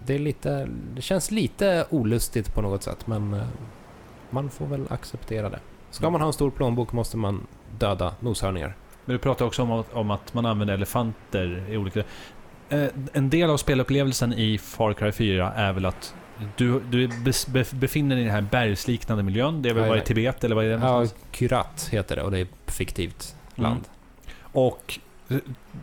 [0.05, 3.41] det, är lite, det känns lite olustigt på något sätt, men eh,
[4.29, 5.59] man får väl acceptera det.
[5.91, 7.47] Ska man ha en stor plånbok måste man
[7.79, 8.75] döda noshörningar.
[9.05, 11.99] Men du pratar också om, att- om att man använder elefanter i olika...
[12.69, 16.15] Eh, en del av spelupplevelsen i Far Cry 4 är väl att
[16.57, 17.09] du, du
[17.71, 19.61] befinner dig i den här bergsliknande miljön.
[19.61, 20.01] Det är väl vad i.
[20.01, 20.85] Tibet, eller vad är det?
[20.85, 21.05] Ja?
[21.31, 23.69] Kyrat heter det och det är fiktivt Mm.
[23.71, 23.83] land.
[24.41, 24.99] Och
[25.29, 25.37] eh,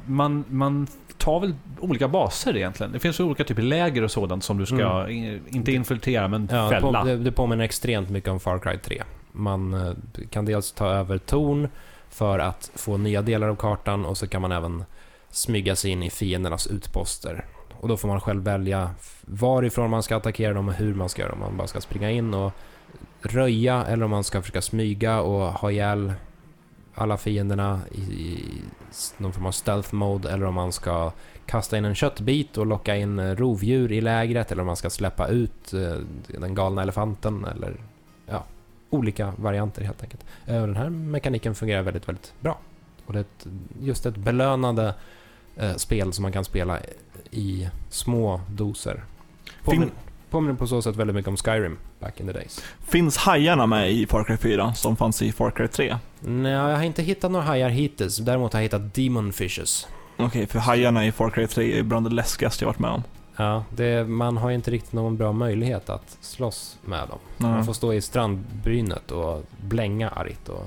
[0.06, 0.86] man, man
[1.18, 2.92] tar väl olika baser egentligen.
[2.92, 5.10] Det finns olika typer av läger och sådant som du ska, Mm.
[5.10, 7.04] in, inte infiltrera, men Ja, fälla.
[7.04, 9.02] det, det påminner extremt mycket om Far Cry 3.
[9.32, 9.92] Man eh,
[10.30, 11.68] kan dels ta över torn
[12.08, 14.84] för att få nya delar av kartan och så kan man även
[15.30, 17.44] smyga sig in i fiendernas utposter.
[17.80, 18.90] Och då får man själv välja
[19.22, 21.32] varifrån man ska attackera dem och hur man ska göra.
[21.32, 22.52] Om man bara ska springa in och
[23.22, 26.12] röja eller om man ska försöka smyga och ha ihjäl
[26.94, 28.44] alla fienderna i,
[29.16, 31.12] någon form av stealth mode eller om man ska
[31.46, 34.90] kasta in en köttbit och locka in eh, rovdjur i lägret eller om man ska
[34.90, 37.76] släppa ut eh, den galna elefanten eller
[38.90, 40.24] olika varianter helt enkelt.
[40.46, 42.58] Eh, Den här mekaniken fungerar väldigt, väldigt bra.
[43.06, 43.46] Och det är ett,
[43.82, 44.94] just ett belönande
[45.56, 46.78] eh, spel som man kan spela
[47.30, 49.04] i små doser.
[49.64, 49.90] Påmin, Fin-
[50.30, 52.62] påminner på så sätt väldigt mycket om Skyrim back in the days.
[52.86, 55.96] Finns hajarna med i Far Cry 4 som fanns i Far Cry 3?
[56.20, 58.16] Nej, jag har inte hittat några hajar hittills.
[58.16, 59.86] Däremot har jag hittat Demon Fishes.
[60.16, 63.02] Okej, för hajarna i Far Cry 3 är bland det läskigaste jag varit med om.
[63.38, 67.18] Ja, det, man har ju inte riktigt någon bra möjlighet att slåss med dem.
[67.36, 67.50] Nej.
[67.50, 70.66] Man får stå i strandbrynet och blänga argt och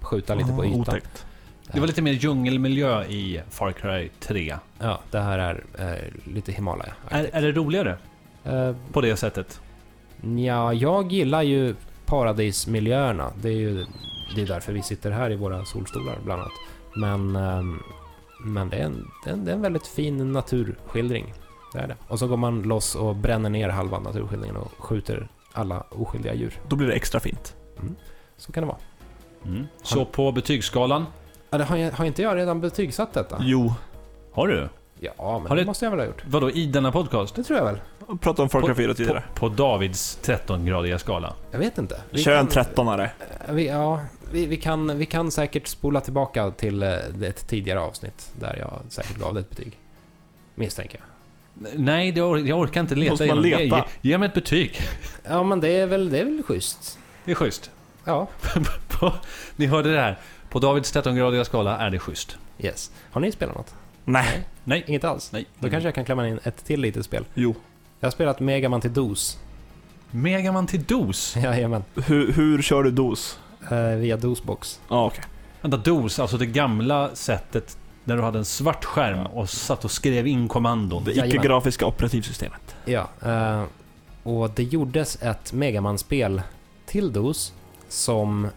[0.00, 0.80] skjuta lite på Ah, ytan.
[0.80, 1.26] Otäckt.
[1.72, 4.56] Det var lite mer djungelmiljö i Far Cry 3.
[4.78, 7.96] Ja, det här är eh, lite himalaya Är, är det roligare
[8.44, 9.60] eh, på det sättet?
[10.36, 11.74] Ja, jag gillar ju
[12.06, 13.32] paradismiljöerna.
[13.42, 13.86] Det är ju
[14.34, 16.52] det är därför vi sitter här i våra solstolar bland annat.
[16.96, 17.82] Men, ehm,
[18.44, 21.34] men det, är en, det, är en, det är en väldigt fin naturskildring.
[21.74, 21.96] Det är det.
[22.08, 26.58] Och så går man loss och bränner ner halva naturskildringen och skjuter alla oskyldiga djur.
[26.68, 27.56] Då blir det extra fint.
[28.36, 28.78] Så kan det vara.
[29.44, 29.66] Mm.
[29.82, 31.06] Så på betygsskalan,
[31.50, 33.36] har, jag, har inte jag redan betygsatt detta?
[33.40, 33.74] Jo,
[34.32, 34.68] har du?
[35.00, 36.24] Ja, men Har det det- måste jag väl ha gjort.
[36.26, 37.34] Vadå, i denna podcast?
[37.34, 37.80] Det tror jag väl.
[38.08, 39.22] jag pratade om Far Cry 4 tidigare.
[39.34, 41.34] På, på Davids 13-gradiga skala.
[41.50, 42.00] Jag vet inte.
[42.10, 43.08] Vi Kör en kan- 13are.
[43.48, 44.00] Vi, ja,
[44.32, 48.80] vi, vi, kan, vi kan säkert spola tillbaka till eh, ett tidigare avsnitt där jag
[48.92, 49.78] säkert gav det ett betyg.
[50.54, 51.06] Misstänker jag.
[51.76, 53.76] Nej, det or jag orkar inte leta Måste man leta?
[53.76, 54.80] Ge, ge mig ett betyg.
[55.24, 56.98] Ja, men det är väl, det är väl schysst.
[57.24, 57.70] Det är schysst.
[58.04, 58.28] Ja,
[59.56, 60.18] ni hörde det här.
[60.50, 62.36] På Davids 13-gradiga skala är det schysst.
[62.58, 62.90] yes.
[63.10, 63.74] Har ni spelat något?
[64.04, 64.48] Nej.
[64.64, 64.84] Nej.
[64.86, 65.32] Inget alls?
[65.32, 65.46] Nej.
[65.58, 67.24] Då kanske jag kan klämma in ett till litet spel.
[67.34, 67.54] Jo.
[68.00, 69.38] Jag har spelat Megaman till DOS.
[70.10, 71.36] Megaman till DOS?
[71.42, 71.84] Jajamän.
[72.06, 73.38] Hur, hur kör du dos?
[73.70, 74.80] Eh, via DOSbox.
[74.88, 75.24] Ja, okej.
[75.60, 79.90] Vänta, DOS, alltså det gamla sättet när du hade en svart skärm och satt och
[79.90, 81.04] skrev in kommandon.
[81.04, 82.76] Det icke-grafiska operativsystemet.
[82.84, 83.62] Ja, eh,
[84.22, 86.42] och det gjordes ett Megaman-spel
[86.86, 87.52] till DOS
[87.88, 88.48] som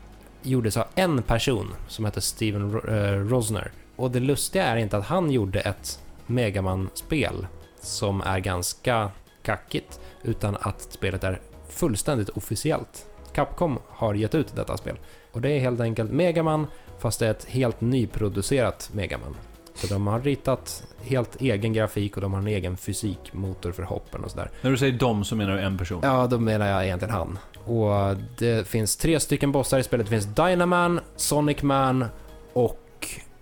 [0.44, 3.72] gjordes av en person som hette Steven eh, Rosner.
[3.96, 7.48] Och det lustiga är inte att han gjorde ett Megaman-spel
[7.82, 13.06] som är ganska kackigt, utan att spelet är fullständigt officiellt.
[13.34, 14.98] Capcom har gett ut detta spel.
[15.32, 16.68] Och det är helt enkelt Megaman,
[17.00, 19.36] fast det är ett helt nyproducerat Megaman.
[19.74, 24.24] Så de har ritat helt egen grafik och de har en egen fysikmotor för hoppen
[24.24, 24.50] och sådär.
[24.62, 26.00] När du säger dom så menar du en person.
[26.04, 27.40] Ja, då menar jag egentligen han.
[27.66, 30.06] Och det finns tre stycken bossar i spelet.
[30.06, 32.06] Det finns Dynaman, Sonic Man
[32.54, 32.80] och...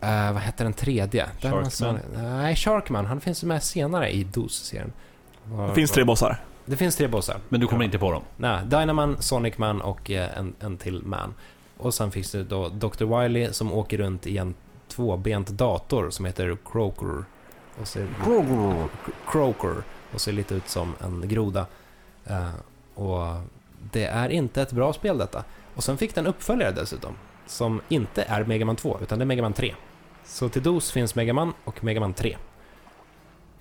[0.02, 1.26] eh, vad heter den tredje?
[1.42, 1.64] Sharkman.
[1.64, 3.06] Sonic- Nej, Sharkman.
[3.06, 4.94] Han finns med senare i DOS-serien.
[5.70, 6.38] Det finns tre bossar.
[6.66, 7.38] Det finns tre bossar.
[7.50, 8.24] Men du kommer inte på dem?
[8.38, 11.34] Nej, Dynaman, Sonic Man och eh, en, en till Man.
[11.78, 13.06] Och sen finns det då Dr.
[13.06, 14.56] Wiley som åker runt i en
[14.88, 17.24] tvåbent dator som heter Croker
[17.82, 18.88] Och ser, Croker!
[19.28, 21.66] Croker, Och ser lite ut som en groda.
[22.26, 22.50] Eh,
[22.96, 23.36] och
[23.92, 25.44] det är inte ett bra spel detta.
[25.76, 27.16] Och sen fick den uppföljare dessutom.
[27.48, 29.76] Som inte är Megaman 2, utan det är Megaman 3.
[30.26, 32.38] Så till DOS finns Megaman och Megaman 3.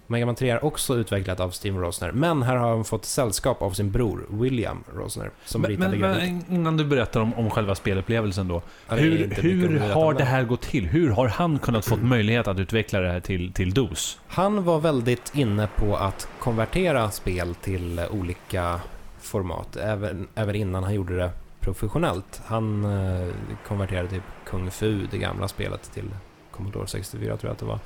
[0.07, 3.63] Mega Man 3 är också utvecklat av Steve Rosner, men här har han fått sällskap
[3.63, 7.51] av sin bror William Rosner, som Men, ritade men, men innan du berättar om, om
[7.51, 8.63] själva spelupplevelsen då.
[8.89, 10.87] Ja, Hur, hur har det här gått till?
[10.87, 14.19] Hur har han kunnat fått möjlighet att utveckla det här till, till DOS?
[14.29, 18.81] Han var väldigt inne på att konvertera spel till olika
[19.21, 21.31] format, även, även innan han gjorde det
[21.61, 22.43] professionellt.
[22.47, 23.29] Han eh,
[23.69, 26.11] konverterade typ Kung Fu, det gamla spelet, till
[26.51, 27.79] Commodore 64 tror jag att det var.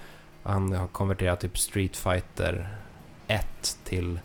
[0.42, 2.68] Han har konverterat typ Street Fighter
[3.26, 4.20] 1 till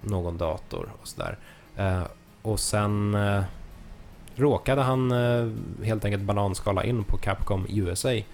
[0.00, 1.38] någon dator och sådär.
[1.76, 2.02] Eh,
[2.42, 3.42] och sen eh,
[4.34, 5.50] råkade han eh,
[5.84, 8.12] helt enkelt bananskala in på Capcom USA.
[8.12, 8.24] Eh,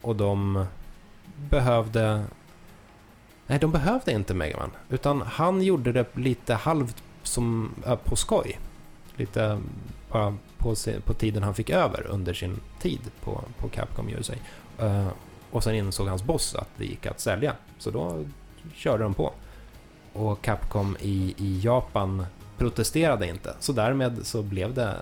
[0.00, 0.66] och de
[1.50, 2.24] behövde...
[3.46, 4.70] Nej, de behövde inte Megaman.
[4.88, 8.58] Utan han gjorde det lite halvt som, eh, på skoj.
[9.16, 9.58] Lite eh,
[10.12, 14.34] bara på, på tiden han fick över under sin tid på, på Capcom USA.
[14.78, 15.08] Eh,
[15.50, 17.54] och sen insåg hans boss att det gick att sälja.
[17.78, 18.24] Så då
[18.74, 19.32] körde de på.
[20.12, 22.26] Och Capcom i, i Japan
[22.58, 23.54] protesterade inte.
[23.60, 24.94] Så därmed så blev det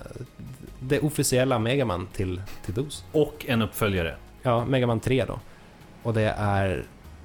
[0.81, 3.05] det officiella Megaman till, till DOS.
[3.13, 4.17] Och en uppföljare.
[4.43, 5.41] Ja, Mega Man 3 då.
[6.03, 6.85] Och det är,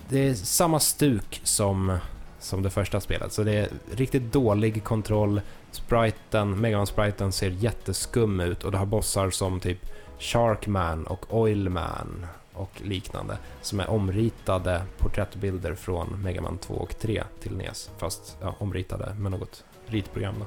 [0.09, 1.97] det är samma stuk som,
[2.39, 3.34] som det första spelet.
[3.34, 5.41] Så det är riktigt dålig kontroll.
[5.72, 9.86] Spriten, Mega Man-spriten ser jätteskum ut och det har bossar som typ
[10.19, 12.26] Sharkman och Oilman
[12.62, 13.38] och liknande.
[13.62, 17.91] Som är omritade porträttbilder från Mega Man 2 och 3 till NES.
[17.97, 20.45] Fast ja, omritade med något ritprogram då.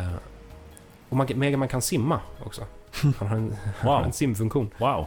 [0.00, 0.08] Eh,
[1.08, 2.62] och man, Mega Man kan simma också.
[3.18, 4.04] Han har en, han har Wow.
[4.06, 4.70] en simfunktion.
[4.78, 5.06] Wow.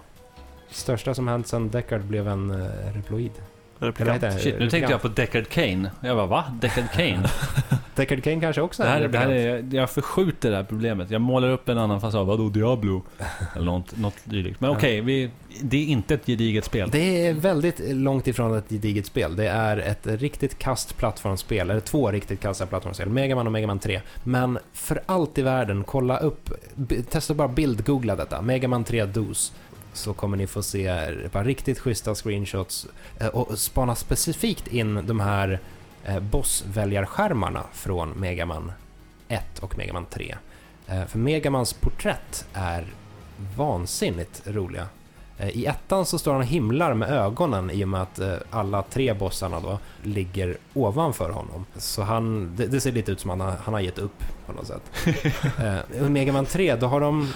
[0.70, 3.32] Största som hänt sen Deckard blev en uh, reploid.
[3.80, 4.22] Replikant.
[4.22, 4.32] det?
[4.40, 5.92] Shit, nu tänkte jag på Deckard Kane.
[6.02, 6.44] Jag bara, va?
[6.62, 7.30] Deckard Kane?
[7.96, 9.74] Deckard Kane kanske också Det är här, en det här replikant.
[9.74, 11.12] är, jag förskjuter det här problemet.
[11.12, 12.26] Jag målar upp en annan fasad.
[12.28, 13.04] Vadå Diablo?
[13.56, 14.62] Eller något, något dylikt.
[14.62, 15.30] Men okej, vi-
[15.62, 16.90] det är inte ett gediget spel.
[16.92, 19.36] Det är väldigt långt ifrån ett gediget spel.
[19.36, 23.10] Det är ett riktigt kast plattformsspel, eller två riktigt kassa plattformsspel.
[23.10, 24.02] Mega Man och Mega Man 3.
[24.24, 26.50] Men för allt i världen, kolla upp,
[27.10, 28.42] testa bara bildgoogla detta.
[28.42, 29.54] Mega Man 3 DOS.
[29.98, 32.88] Så kommer ni få se ett par riktigt schyssta screenshots
[33.20, 35.60] eh, och spana specifikt in de här
[36.06, 38.72] eh, bossväljarskärmarna från Megaman
[39.28, 40.36] 1 och Megaman 3.
[40.88, 42.86] Eh, för Megamans porträtt är
[43.56, 44.88] vansinnigt roliga.
[45.38, 48.34] Eh, I ettan så står han och himlar med ögonen i och med att eh,
[48.50, 51.66] alla tre bossarna då ligger ovanför honom.
[51.76, 54.54] Så han, det, det ser lite ut som att han, han har gett upp på
[54.54, 54.82] något sätt.
[56.06, 57.34] I Mega Man 3 då har de...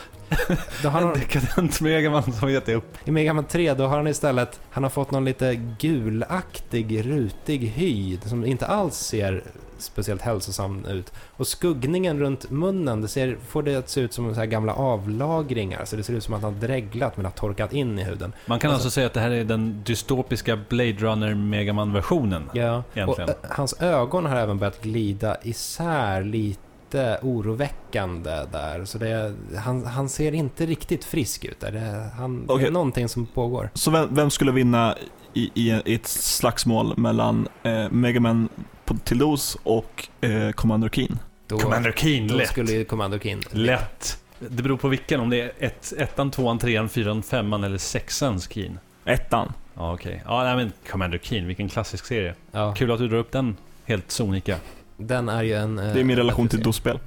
[0.83, 2.97] Då har En de dekadent Megaman som gett upp.
[3.05, 7.59] I Mega Man 3 då har han istället, han har fått någon lite gulaktig, rutig
[7.59, 9.43] hy som inte alls ser
[9.81, 11.13] speciellt hälsosam ut.
[11.37, 14.73] Och skuggningen runt munnen, det ser, får det att se ut som så här gamla
[14.73, 15.85] avlagringar.
[15.85, 18.33] Så det ser ut som att han har dreglat men har torkat in i huden.
[18.45, 22.49] Man kan Alltså- alltså säga att det här är den dystopiska Blade Runner Megaman-versionen.
[22.53, 23.29] Ja, och Egentligen.
[23.29, 28.85] ö, hans ögon har även börjat glida isär lite oroväckande där.
[28.85, 31.71] Så det, han, han ser inte riktigt frisk ut där.
[31.71, 32.67] Det, han, det Okej.
[32.67, 33.69] är någonting som pågår.
[33.73, 34.95] Så vem, vem skulle vinna
[35.33, 38.49] i, i, ett slagsmål mellan eh, Megaman
[38.85, 41.19] på, till dos och eh, Commander Keen?
[41.47, 42.49] Då, Commander Keen, då lätt.
[42.49, 43.43] skulle ju Commando Keen...
[43.51, 44.17] Lätt.
[44.39, 48.49] Det beror på vilken, om det är ett, ettan, tvåan, trean, fyran, femman eller sexans
[48.53, 48.79] Keen.
[49.05, 49.53] Ettan.
[49.75, 50.23] Ja, okej.
[50.25, 52.35] Ja, nej, men Commander Keen, vilken klassisk serie.
[52.51, 54.55] Ja, Kul att du drar upp den helt sonika.
[54.97, 55.79] den är ju en...
[55.79, 56.63] eh, Det är min relation till.
[56.63, 56.99] DOS-spel.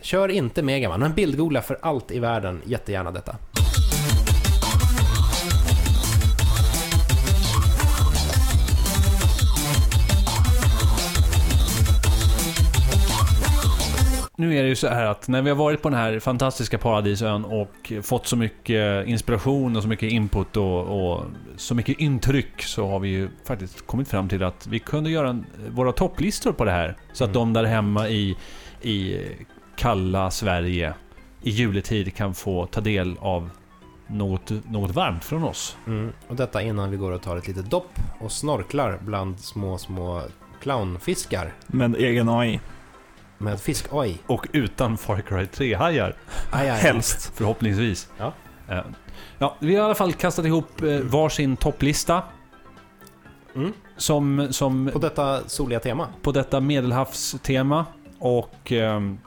[0.00, 3.36] Kör inte Megaman, men bildgoogla för allt i världen jättegärna detta.
[14.42, 16.78] Nu är det ju så här att när vi har varit på den här fantastiska
[16.78, 21.24] paradisön och fått så mycket inspiration och så mycket input och, och
[21.56, 25.30] så mycket intryck så har vi ju faktiskt kommit fram till att vi kunde göra
[25.30, 26.96] en, våra topplistor på det här.
[27.12, 27.40] Så att Mm.
[27.40, 28.36] de där hemma i,
[28.82, 29.18] i
[29.76, 30.94] kalla Sverige
[31.42, 33.50] i juletid kan få ta del av
[34.06, 35.76] något, något varmt från oss.
[35.86, 36.12] Mm.
[36.28, 40.22] Och detta innan vi går och tar ett litet dopp och snorklar bland små, små
[40.62, 42.60] clownfiskar Med egen AI.
[43.42, 43.86] Med fisk...
[43.90, 44.18] Oj!
[44.26, 46.14] Och utan Far Cry 3-hajar.
[46.50, 46.78] Aj, aj, aj.
[46.80, 47.32] Helst.
[47.34, 48.08] Förhoppningsvis.
[48.18, 48.32] Ja.
[48.68, 48.80] Eh,
[49.38, 52.22] Ja, vi har i alla fall kastat ihop eh, varsin topplista.
[53.54, 53.72] Mm.
[53.96, 56.08] Som, som På detta soliga tema.
[56.22, 57.86] på detta medelhavstema.
[58.18, 59.18] Och ehm,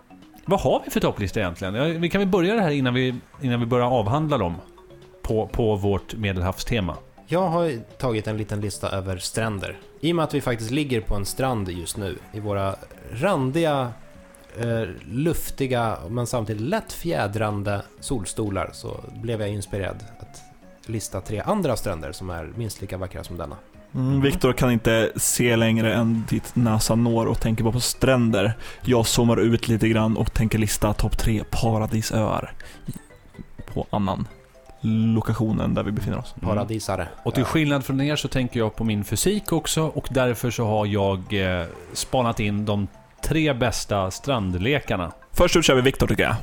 [0.46, 1.76] vad har vi för topplista egentligen?
[1.76, 4.56] Ja, vi kan väl börja det här innan vi, innan vi börjar avhandla dem.
[5.22, 6.96] På, på vårt medelhavstema.
[7.28, 9.78] Jag har tagit en liten lista över stränder.
[10.00, 12.76] I och med att vi faktiskt ligger på en strand just nu i våra
[13.12, 13.94] randiga,
[14.60, 20.42] eh, luftiga men samtidigt lätt fjädrande solstolar så blev jag inspirerad att
[20.90, 23.56] lista tre andra stränder som är minst lika vackra som denna.
[23.96, 28.54] Mm, Viktor kan inte se längre än dit näsan når och tänker bara på stränder.
[28.82, 32.54] Jag zoomar ut lite grann och tänker lista topp tre paradisöar
[33.74, 34.28] på annan
[34.86, 36.36] lokation än där vi befinner oss.
[36.38, 36.56] Mm.
[36.56, 37.08] Paradisare.
[37.24, 40.66] Och till skillnad från er så tänker jag på min fysik också och därför så
[40.66, 42.88] har jag eh, spanat in de
[43.26, 45.12] tre bästa strandlekarna.
[45.32, 46.36] Först ut kör vi Viktor tycker jag.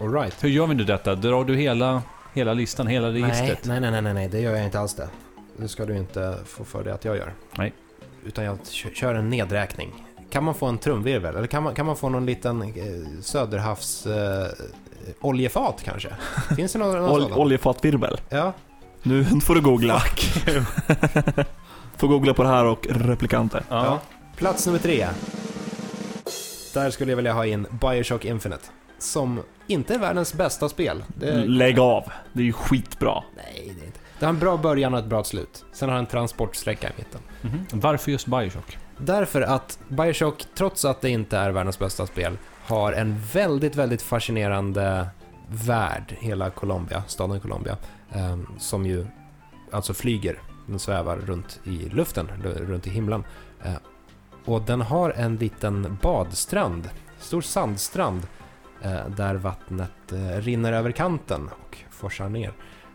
[0.00, 0.44] All right.
[0.44, 1.14] Hur gör vi nu detta?
[1.14, 2.02] Drar du hela,
[2.34, 3.58] hela listan, hela registret?
[3.64, 5.08] nej, nej, nej, nej, nej, det gör jag inte alls det.
[5.56, 7.32] Det ska du inte få för dig att jag gör.
[7.56, 7.72] Nej.
[8.24, 10.06] Utan jag kö- kör en nedräkning.
[10.30, 11.36] Kan man få en trumvirvel?
[11.36, 12.72] Eller kan man, kan man få någon liten eh,
[13.22, 14.06] söderhavs...
[14.06, 14.46] Eh,
[15.20, 16.08] oljefat kanske?
[16.56, 18.20] Finns det någon, någon Ol- oljefatvirvel.
[18.28, 18.52] Ja.
[19.02, 19.98] Nu får du googla.
[21.96, 23.62] får googla på det här och replikanter.
[23.68, 23.84] Ja.
[23.84, 24.00] Ja.
[24.36, 25.06] Plats nummer tre.
[26.74, 28.64] Där skulle jag vilja ha in Bioshock Infinite.
[28.98, 31.04] Som inte är världens bästa spel.
[31.08, 32.12] Det, Lägg av.
[32.32, 33.22] Det är ju skitbra.
[33.36, 33.98] nej, det är inte.
[34.18, 35.64] Det har en bra början och ett bra slut.
[35.72, 37.20] Sen har det en transportsträcka i mitten.
[37.42, 37.66] Mhm.
[37.72, 38.78] Varför just Bioshock?
[38.98, 44.02] Därför att Bioshock, trots att det inte är världens bästa spel, har en väldigt, väldigt
[44.02, 45.06] fascinerande
[45.48, 47.76] värld, hela Colombia, staden Colombia,
[48.12, 49.06] ehm, som ju
[49.70, 53.24] alltså flyger, den svävar runt i luften, runt i himlen.
[54.44, 58.22] Och den har en liten badstrand, stor sandstrand,
[58.82, 62.52] eh, där vattnet eh, rinner över kanten och forsar ner.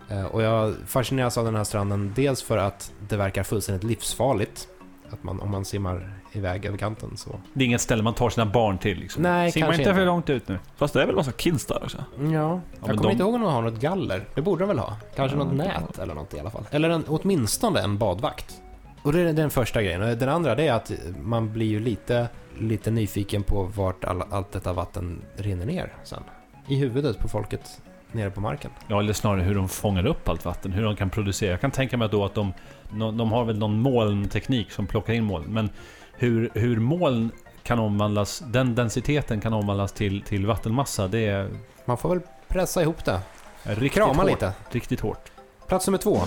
[0.10, 4.68] Eh, och jag fascineras av den här stranden, dels för att det verkar fullständigt livsfarligt,
[5.10, 7.40] att man, om man simmar iväg över kanten så...
[7.54, 9.24] Det är inget ställe man tar sina barn till liksom.
[9.24, 9.94] Nej, Simma inte inte.
[9.96, 10.60] för långt ut nu.
[10.76, 11.98] Fast det är väl massa kids där också?
[11.98, 14.26] Ja, men jag kommer de- inte ihåg om de har något galler.
[14.36, 14.98] Det borde de väl ha?
[15.16, 16.64] Kanske Ja, något nät eller något i alla fall.
[16.72, 18.62] Eller en, åtminstone en badvakt.
[19.08, 20.02] Och det är den första grejen.
[20.02, 20.92] Och Den andra det är att
[21.22, 22.28] man blir ju lite,
[22.60, 26.24] lite nyfiken på vart all, allt detta vatten rinner ner sen.
[26.68, 27.82] I huvudet på folket
[28.12, 28.72] nere på marken.
[28.88, 31.52] Ja, eller snarare hur de fångar upp allt vatten, hur de kan producera.
[31.52, 32.54] Jag kan tänka mig då att de,
[32.92, 35.46] de har väl någon molnteknik som plockar in moln.
[35.54, 35.70] Men
[36.14, 37.32] hur, hur moln
[37.64, 41.50] kan omvandlas, den densiteten kan omvandlas till, till vattenmassa, det är
[41.86, 43.20] Man får väl pressa ihop det.
[43.64, 44.32] riktigt Krama hårt.
[44.32, 44.54] lite.
[44.72, 45.32] Riktigt hårt.
[45.68, 46.20] Plats nummer två.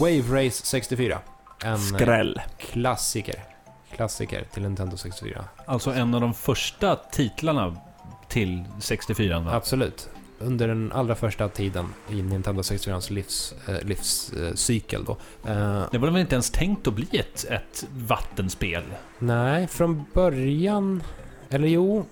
[0.00, 1.18] Wave Race 64.
[1.62, 2.40] En eh, Skräll.
[2.58, 3.44] klassiker.
[3.94, 5.44] Klassiker till Nintendo 64.
[5.66, 7.76] Alltså en av de första titlarna
[8.28, 9.52] till 64 va?
[9.54, 10.08] Absolut.
[10.38, 15.12] Under den allra första tiden i Nintendo 64s livs, eh, livscykel då.
[15.50, 18.82] Eh, Det var väl inte ens tänkt att bli ett, ett vattenspel?
[19.18, 21.02] nej, från början...
[21.50, 22.06] Eller jo,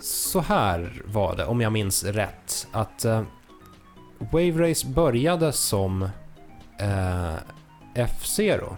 [0.00, 2.66] så här var det, om jag minns rätt.
[2.72, 3.22] Att eh,
[4.18, 6.02] Wave Race började som
[6.78, 7.34] eh,
[7.94, 8.76] F-Zero.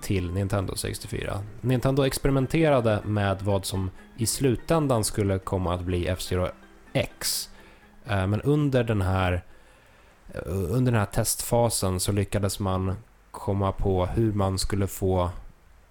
[0.00, 1.42] till Nintendo 64.
[1.60, 6.48] Nintendo experimenterade med vad som i slutändan skulle komma att bli F-Zero
[6.92, 7.50] X.
[8.06, 9.44] Eh, men under den här
[10.34, 12.94] eh, under den här testfasen så lyckades man
[13.30, 15.30] komma på hur man skulle få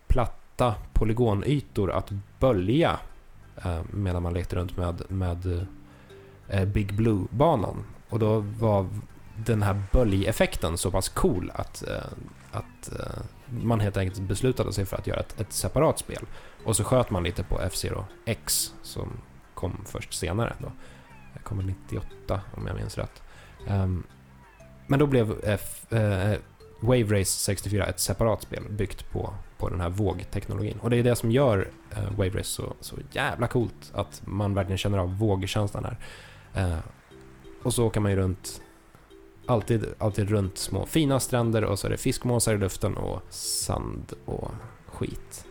[0.07, 2.99] platta polygonytor att bölja
[3.63, 5.68] eh, medan man lekte runt med, med
[6.68, 7.84] Big Blue-banan.
[8.09, 8.88] Och då var
[9.46, 12.04] den här böljeffekten så pass cool att, eh,
[12.52, 16.26] att eh, man helt enkelt beslutade sig för att göra ett, ett separat spel.
[16.64, 19.10] Och så sköt man lite på F-Zero X som
[19.54, 20.56] kom först senare.
[20.60, 20.72] Då.
[21.34, 23.24] Det kom 98 om jag minns rätt.
[23.68, 24.04] Ehm,
[24.88, 26.38] men då blev F, eh,
[26.80, 30.80] Wave Race 64 ett separat spel byggt på, på den här vågteknologin.
[30.82, 33.92] Och det är det som gör eh, Wave Race så, så jävla coolt.
[33.94, 35.98] Att man verkligen känner av vågkänslan här.
[36.54, 36.80] Eh,
[37.64, 38.62] och så åker man ju runt
[39.48, 44.14] Alltid, alltid runt små fina stränder och så är det fiskmåsar i luften och sand
[44.26, 44.52] och
[44.88, 45.45] skit.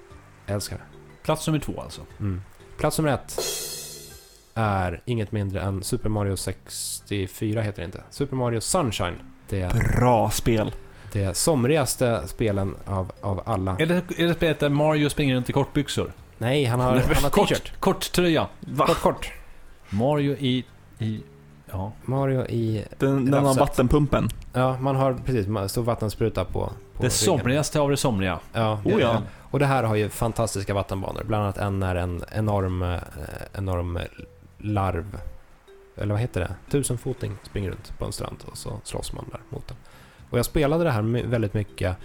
[0.47, 0.82] Jag älskar det.
[1.22, 2.01] Plats nummer två alltså.
[2.20, 2.42] Mm.
[2.78, 3.38] Plats nummer ett
[4.55, 8.03] är inget mindre än Super Mario 64 heter det inte.
[8.11, 9.14] Super Mario Sunshine.
[9.49, 10.72] Det, Bra spel.
[11.12, 13.76] det somrigaste spelen av, av alla.
[13.78, 16.12] Är det, är det spelet där Mario springer runt i kortbyxor?
[16.38, 17.80] Nej, han har, han har Kort, t-shirt.
[17.80, 18.49] kort tröja.
[18.61, 18.86] Va?
[18.86, 19.32] Kort, kort.
[19.90, 20.64] Mario i...
[20.99, 21.20] i
[21.70, 21.92] ja.
[22.04, 22.84] Mario i...
[22.98, 24.28] Den, den har vattenpumpen.
[24.52, 27.10] Ja, man har precis, man står vattenspruta på, på Det ryggen.
[27.10, 28.38] somrigaste av det somriga.
[28.52, 29.22] Ja, Oh ja.
[29.50, 31.22] Och det här har ju fantastiska vattenbanor.
[31.24, 32.98] Bland annat en är en enorm, eh,
[33.54, 33.98] enorm
[34.58, 35.18] larv.
[35.96, 36.54] Eller vad heter det?
[36.70, 39.76] Tusenfoting springer runt på en strand och så slåss man där mot den.
[40.30, 41.96] Och jag spelade det här väldigt mycket,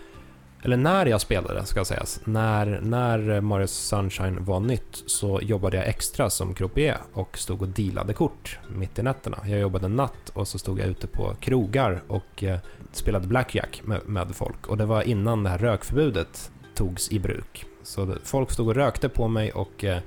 [0.63, 5.87] eller när jag spelade ska sägas, när, när Mario Sunshine var nytt så jobbade jag
[5.87, 9.37] extra som croupier och stod och dealade kort mitt i nätterna.
[9.45, 12.59] Jag jobbade natt och så stod jag ute på krogar och eh,
[12.91, 14.67] spelade blackjack med, med folk.
[14.67, 17.65] Och det var innan det här rökförbudet togs i bruk.
[17.83, 19.99] Så det, folk stod och rökte på mig och eh,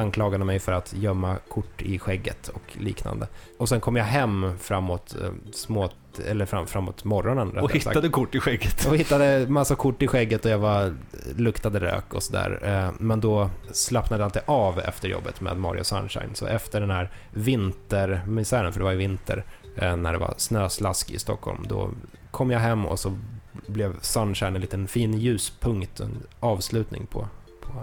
[0.00, 3.28] anklagade mig för att gömma kort i skägget och liknande.
[3.58, 5.96] Och sen kom jag hem framåt, eh, småt,
[6.26, 7.86] eller fram, framåt morgonen Och rättare sagt.
[7.96, 8.86] hittade kort i skägget.
[8.86, 10.94] Och hittade massa kort i skägget och jag var,
[11.36, 12.60] luktade rök och sådär.
[12.62, 16.34] Eh, Men då slappnade jag alltid av efter jobbet med Mario Sunshine.
[16.34, 19.44] Så efter den här vintermisären, för det var ju vinter,
[19.76, 21.90] eh, när det var snöslask i Stockholm, då
[22.30, 23.18] kom jag hem och så
[23.66, 27.28] blev Sunshine en liten fin ljuspunkt, en avslutning på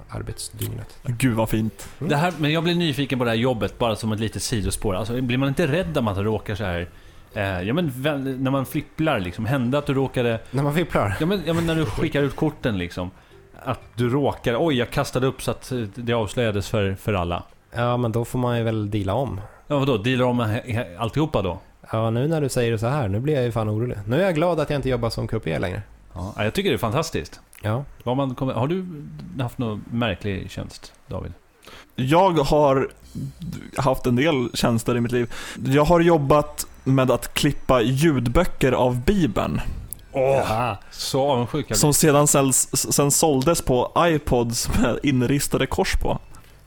[0.09, 0.97] arbetsdygnet.
[1.03, 1.89] Gud vad fint.
[1.99, 4.95] Det här, men jag blir nyfiken på det här jobbet, bara som ett litet sidospår.
[4.95, 6.89] Alltså, blir man inte rädd om att man råkar så här...
[7.33, 7.91] Eh, ja men
[8.43, 10.39] när man flipplar liksom, hände att du råkade...
[10.51, 11.17] När man fipplar.
[11.19, 13.11] Ja men, ja men när du skickar ut korten liksom.
[13.63, 17.43] Att du råkar, oj jag kastade upp så att eh, det avslöjades för, för alla.
[17.75, 19.41] Ja, men då får man ju väl deala om.
[19.67, 20.59] Ja vadå, dealar om
[20.97, 21.59] alltihopa då?
[21.91, 23.97] Ja, nu när du säger det så här, nu blir jag ju fan orolig.
[24.05, 25.81] Nu är jag glad att jag inte jobbar som croupier längre.
[26.13, 27.41] Ja, jag tycker det är fantastiskt.
[27.61, 27.83] Ja.
[28.03, 28.85] Vad man har du
[29.39, 31.33] haft någon märklig tjänst, David?
[31.95, 32.87] Jag har
[33.77, 35.33] haft en del tjänster i mitt liv.
[35.65, 39.61] Jag har jobbat med att klippa ljudböcker av Bibeln.
[40.13, 40.77] Jaha.
[40.91, 41.75] Så avundsjuk.
[41.75, 46.19] Som sedan säljs, sen såldes på iPods med inristade kors på.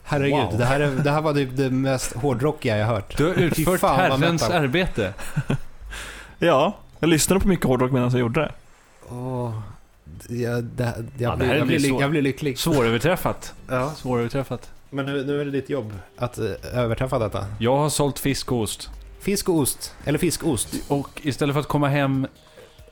[0.03, 0.57] Herregud, Wow.
[0.57, 3.17] det, här är, det här var typ det mest hårdrockiga jag hört.
[3.17, 5.13] Du har utfört Herrens arbete.
[6.39, 8.51] Ja, jag lyssnade på mycket hårdrock medan jag gjorde det.
[9.09, 9.59] Åh,
[10.29, 12.59] jag, det, jag, Ja, det blir, här jag, blir, så- jag blir lycklig.
[12.59, 13.53] Svåröverträffat.
[13.67, 13.91] Ja.
[13.95, 14.71] Svåröverträffat.
[14.89, 17.45] Men nu, nu är det ditt jobb att uh, överträffa detta.
[17.59, 18.89] Jag har sålt fisk och ost.
[19.19, 20.75] Fisk och ost, eller fiskost.
[20.87, 22.27] Och istället för att komma hem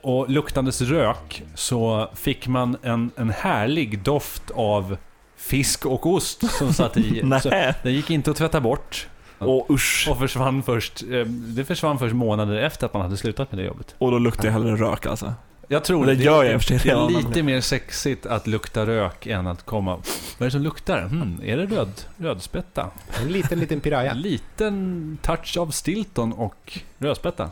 [0.01, 4.97] och luktandes rök så fick man en, en härlig doft av
[5.37, 7.23] fisk och ost som satt i.
[7.41, 7.49] så
[7.83, 9.07] den gick inte att tvätta bort.
[9.39, 10.07] Åh usch.
[10.11, 13.65] Och försvann först, eh, det försvann först månader efter att man hade slutat med det
[13.65, 13.95] jobbet.
[13.97, 15.33] Och då luktar jag hellre rök alltså.
[15.71, 19.27] Jag tror Det gör jag och sig Det är lite mer sexigt att lukta rök
[19.27, 19.95] än att komma...
[19.95, 21.01] Vad är det som luktar?
[21.01, 22.89] Hmm, är det röd, rödspätta?
[23.21, 24.11] En liten, liten piraya.
[24.11, 27.49] En liten touch av Stilton och rödspätta.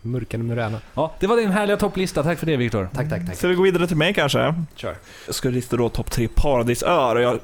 [0.00, 0.80] Murken Murena.
[0.94, 2.22] Ja, det var din härliga topplista.
[2.22, 2.88] Tack för det Viktor.
[2.94, 3.36] Tack, tack, tack.
[3.36, 4.54] Ska vi gå vidare till mig kanske?
[4.74, 4.96] Kör.
[5.26, 7.40] Jag ska lista då topp tre paradisöar och jag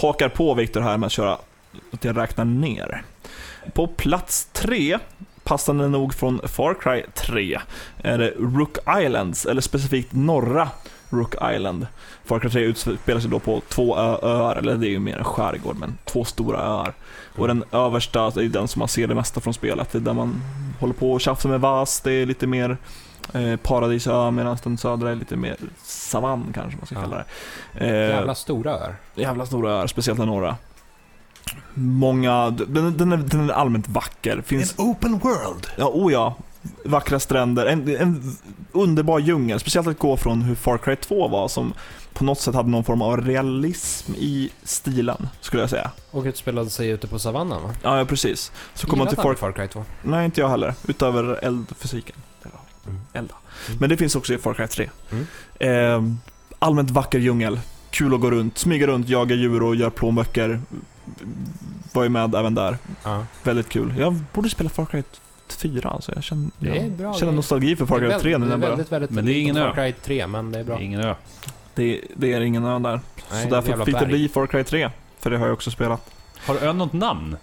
[0.00, 1.38] hakar på Viktor här med att köra
[1.90, 3.02] att jag räknar ner.
[3.72, 4.98] På plats tre,
[5.44, 7.58] passande nog från Far Cry 3,
[8.02, 10.68] är det Rook Islands, eller specifikt norra
[11.10, 11.86] Rook Island.
[12.24, 15.24] Far Cry 3 utspelar sig då på två öar, eller det är ju mer en
[15.24, 16.92] skärgård, men två stora öar.
[17.38, 20.12] Och den översta är den som man ser det mesta från spelet, det är där
[20.12, 20.42] man
[20.80, 22.76] håller på och tjafsar med vas, det är lite mer
[23.34, 27.00] eh, paradisö, medan den södra är lite mer savann kanske man ska Ja.
[27.00, 27.16] kalla
[27.72, 27.86] det.
[27.86, 28.96] Eh, Jävla stora öar.
[29.14, 30.56] jävla stora öar, speciellt den norra.
[31.74, 34.42] Många, den, den, är, den är allmänt vacker.
[34.46, 35.66] Finns, open world.
[35.76, 36.36] ja, oh ja.
[36.84, 38.36] Vackra stränder, en, en
[38.72, 39.60] underbar djungel.
[39.60, 41.74] Speciellt att gå från hur Far Cry 2 var, som
[42.14, 45.90] på något sätt hade någon form av realism i stilen, skulle jag säga.
[46.10, 47.70] Och utspelade sig ute på savannen va?
[47.82, 48.52] Ja, ja precis.
[48.74, 49.34] Så kommer man till Far...
[49.34, 49.84] Far Cry 2.
[50.02, 50.74] Nej, inte jag heller.
[50.88, 52.16] Utöver eldfysiken.
[52.86, 53.00] Mm.
[53.12, 53.34] Elda.
[53.66, 53.78] Mm.
[53.80, 54.90] Men det finns också i Far Cry 3.
[55.10, 55.26] Mm.
[55.58, 56.14] Eh,
[56.58, 57.60] allmänt vacker djungel.
[57.90, 60.60] Kul att gå runt, smyga runt, jaga djur och göra plånböcker.
[61.92, 62.78] Var ju med även där.
[63.04, 63.24] Ja.
[63.42, 63.94] Väldigt kul.
[63.98, 65.02] Jag borde spela Far Cry
[65.48, 66.12] 4 alltså.
[66.14, 69.10] Jag känner, jag bra känner nostalgi för Far Cry 3 nu när jag väldigt, väldigt
[69.10, 69.56] Men det är ingen.
[69.56, 70.76] Far Cry 3, men det är bra.
[70.76, 71.14] Det är ingen ö.
[71.74, 73.00] Det, det är ingen ö där.
[73.32, 74.90] Nej, så därför fick det bli Far Cry 3.
[75.20, 76.10] För det har jag också spelat.
[76.46, 77.36] Har ön något namn?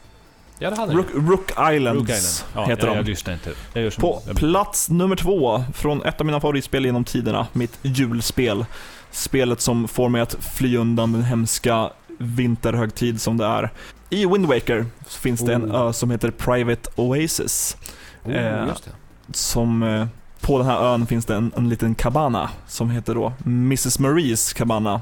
[0.59, 2.51] Ja, det hade Rook, Rook Islands Rook Island.
[2.55, 2.97] Ja, heter jag, de.
[2.97, 3.51] jag lyssnar inte.
[3.73, 7.47] Jag gör som På jag- plats nummer två från ett av mina favoritspel genom tiderna,
[7.53, 8.65] mitt julspel.
[9.11, 11.89] Spelet som får mig att fly undan den hemska
[12.21, 13.71] vinterhögtid som det är.
[14.09, 15.87] I Wind Waker så finns det en Oh.
[15.87, 17.77] ö som heter Private Oasis.
[18.23, 18.91] Oh, Eh, just det.
[19.37, 20.07] Som, eh,
[20.41, 23.99] på den här ön finns det en, en liten cabana som heter då Mrs.
[23.99, 25.01] Maries cabana.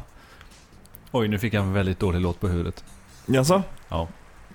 [1.12, 2.84] Oj, nu fick jag en väldigt dålig låt på huvudet.
[3.26, 3.64] Jaså?
[3.90, 4.08] Ja.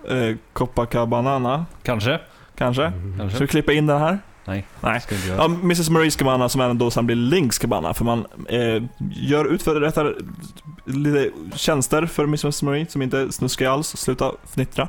[0.08, 2.20] Eh, Copacabana, Kanske?
[2.56, 2.84] kanske?
[2.84, 3.18] Mm.
[3.18, 3.36] Kanske.
[3.36, 4.18] Ska vi klippa in den här?
[4.44, 4.66] Nej.
[4.80, 5.00] Nej.
[5.00, 5.38] Ska inte göra.
[5.38, 5.90] Ja, Mrs.
[5.90, 8.82] Maries cabana som även då sen blir Links cabana, för man eh,
[9.12, 9.92] gör utför
[10.84, 12.62] lite tjänster för Mrs.
[12.62, 14.88] Marie som inte är snuskiga alls, sluta fnittra.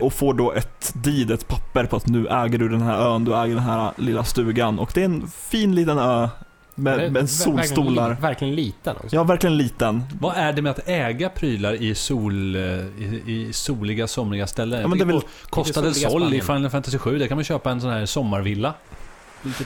[0.00, 3.24] Och får då ett deed, ett papper på att nu äger du den här ön,
[3.24, 4.78] du äger den här lilla stugan.
[4.78, 6.28] Och det är en fin liten ö
[6.74, 8.08] med, med solstolar.
[8.08, 9.16] Verkligen, verkligen liten också.
[9.16, 10.02] Ja, verkligen liten.
[10.20, 14.80] Vad är det med att äga prylar i, sol, eh, i, i soliga, somriga ställen?
[14.80, 15.20] Ja, men det är väl,
[15.72, 16.40] soliga Sol i.
[16.40, 18.74] Final Fantasy 7, där kan man köpa en sån här sommarvilla.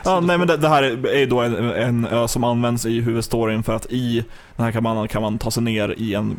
[0.05, 3.01] Ja, nej men det, det här är ju då en, en ö som används i
[3.01, 4.25] huvudstoryn för att i
[4.57, 6.37] den här kabanan kan man ta sig ner i en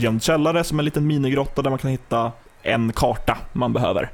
[0.00, 4.10] gömd källare som är en liten minigrotta där man kan hitta en karta man behöver.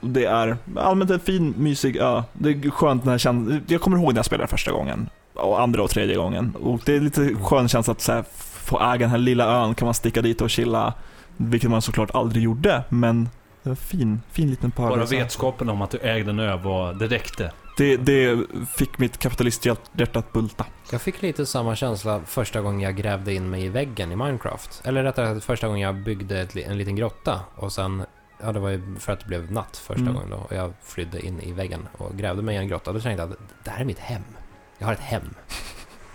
[0.00, 2.22] Det är allmänt en fin, mysig ö.
[2.32, 5.08] Det är skönt när jag känner, jag kommer ihåg när jag spelade första gången.
[5.34, 6.52] Och andra och tredje gången.
[6.62, 8.24] Och det är lite skön känsla att så här,
[8.64, 10.94] få äga den här lilla ön, kan man sticka dit och chilla.
[11.36, 13.28] Vilket man såklart aldrig gjorde, men
[13.62, 15.12] det var fin, fin liten Bara paradis.
[15.12, 17.50] vetskapen om att du ägde en ö var, det räckte.
[17.76, 18.46] Det, det
[18.76, 20.66] fick mitt kapitalisthjärta att bulta.
[20.92, 24.82] Jag fick lite samma känsla första gången jag grävde in mig i väggen i Minecraft.
[24.84, 28.02] Eller rättare sagt första gången jag byggde ett, en liten grotta och sen,
[28.42, 30.14] ja det var ju för att det blev natt första Mm.
[30.14, 32.92] gången då och jag flydde in i väggen och grävde mig i en grotta.
[32.92, 34.22] Då tänkte jag att det här är mitt hem.
[34.78, 35.34] Jag har ett hem.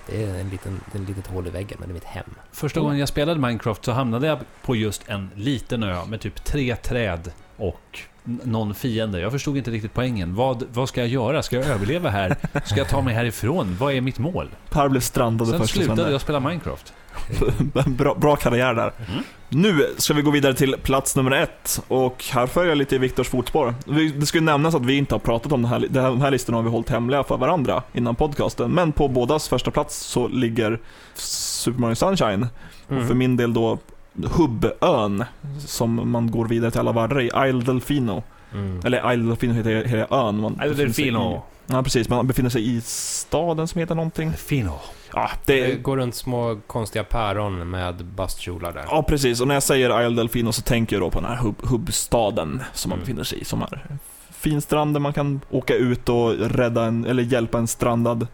[0.07, 2.26] Det är en liten, en litet hål i väggen, men det är mitt hem.
[2.51, 6.43] Första gången jag spelade Minecraft så hamnade jag på just en liten ö med typ
[6.43, 7.99] tre träd och
[8.44, 9.20] någon fiende.
[9.20, 10.36] Jag förstod inte riktigt poängen.
[10.36, 11.44] Vad, vad ska jag göra?
[11.44, 12.36] Ska jag överleva här?
[12.66, 13.76] Ska jag ta mig härifrån?
[13.80, 14.50] Vad är mitt mål?
[14.70, 16.94] Per blev strandade Sen slutade jag spela Minecraft.
[17.88, 18.92] bra, bra karriär där.
[19.10, 19.24] Mm.
[19.50, 22.98] Nu ska vi gå vidare till plats nummer ett och här följer jag lite i
[22.98, 23.76] Viktors fotspår.
[23.88, 26.10] Vi- Det ska ju nämnas att vi inte har pratat om det här, det här,
[26.10, 28.72] de här listorna har vi hållit hemliga för varandra innan podcasten.
[28.72, 30.80] Men på bådas första plats så ligger
[31.16, 32.48] Super Mario Sunshine.
[32.90, 33.02] Mm.
[33.02, 33.78] Och för min del då
[34.24, 35.24] Hubbön
[35.60, 38.24] som man går vidare till alla världar i, Isle Delfino.
[38.53, 38.80] Mm.
[38.86, 40.39] Eller Isle Delfino heter hela ön.
[40.41, 41.36] Man Isle Delfino.
[41.36, 41.39] i-
[41.72, 44.34] Ja precis, man befinner sig i staden som heter någonting.
[44.34, 44.80] Fino.
[45.14, 48.86] Ja, Det det, går runt små konstiga päron med bastkjolar där.
[48.89, 49.41] Ja, precis.
[49.41, 52.64] Och när jag säger Isle Delfino så tänker jag då på den här hub, hubbstaden
[52.74, 53.03] som man Mm.
[53.05, 53.45] befinner sig i.
[53.45, 53.86] Som är
[54.32, 58.28] fin strand där man kan åka ut och rädda en, eller hjälpa en strandad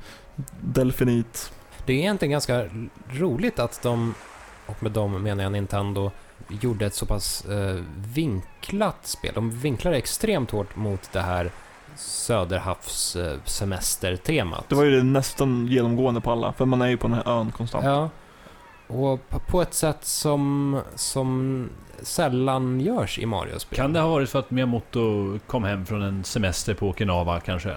[0.61, 1.51] delfinit.
[1.86, 2.63] Det är egentligen ganska
[3.13, 4.13] roligt att de,
[4.66, 6.11] och med dem menar jag Nintendo,
[6.61, 7.76] gjorde ett så pass eh,
[8.13, 9.32] vinklat spel.
[9.36, 11.51] De vinklade extremt hårt mot det här
[11.95, 14.70] söderhavssemestertemat.
[14.70, 17.39] Det var ju det nästan genomgående på alla, för man är ju på den här
[17.39, 17.86] ön konstant.
[17.86, 18.09] Ja.
[18.88, 21.70] Och på- ett sätt som, som
[22.01, 23.78] sällan görs i Mario-spel.
[23.78, 27.76] Kan det ha varit för att Miyamoto kom hem från en semester på Okinawa kanske?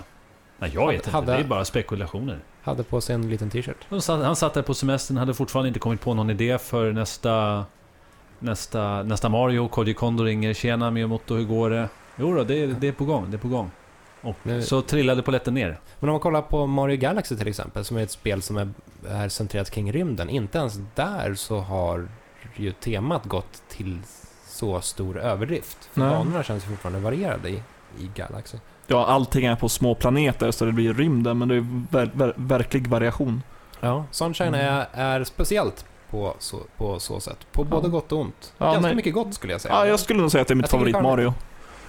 [0.58, 1.10] Nej, jag vet inte.
[1.10, 2.38] Hade- Det är bara spekulationer.
[2.68, 3.76] Hade på sig en liten t-shirt.
[3.88, 6.92] Han satt, han satt där på semestern, hade fortfarande inte kommit på någon idé för
[6.92, 7.64] nästa...
[8.38, 9.68] Nästa, nästa Mario.
[9.68, 10.54] Koji Kondo ringer.
[10.54, 11.88] Tjena Miyamoto, hur går det?
[12.16, 13.30] Jo då, det, är- det är på gång.
[13.30, 13.70] Det är på gång.
[14.20, 15.78] Och Nu- så trillade polletten ner.
[16.00, 18.68] Men om man kollar på Mario Galaxy till exempel, som är ett spel som är,
[19.08, 20.28] är centrerat kring rymden.
[20.30, 22.08] Inte ens där så har
[22.56, 23.98] ju temat gått till
[24.48, 25.88] så stor överdrift.
[25.92, 27.62] För banorna känns ju fortfarande varierade i,
[27.98, 28.58] i Galaxy.
[28.90, 32.32] Ja, allting är på små planeter så det blir rymden, men det är ver, ver,
[32.36, 33.42] verklig variation.
[33.80, 34.04] Ja.
[34.10, 34.60] Sunshine Mm.
[34.66, 37.38] är, är speciellt på så, på så sätt.
[37.52, 37.90] På både Ja.
[37.90, 38.52] gott och ont.
[38.58, 38.94] Ja, Ganska nej.
[38.96, 39.74] mycket gott skulle jag säga.
[39.74, 41.34] Ja, jag skulle nog säga att det är mitt Jag favorit Mario.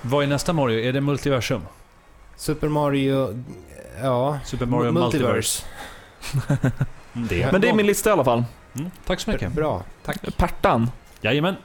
[0.02, 0.80] Vad är nästa Mario?
[0.80, 1.62] Är det Multiversum?
[2.36, 3.44] Super Mario...
[4.04, 4.40] Ja.
[4.46, 5.64] Super Mario Multiverse?
[6.50, 6.72] Mm,
[7.30, 8.44] Det Men det är min lista i alla fall.
[8.76, 9.54] mm, Tack så mycket.
[9.54, 9.84] Bra.
[10.06, 10.38] Tack.
[10.38, 10.92] Pertan.
[11.22, 11.56] Jajamän.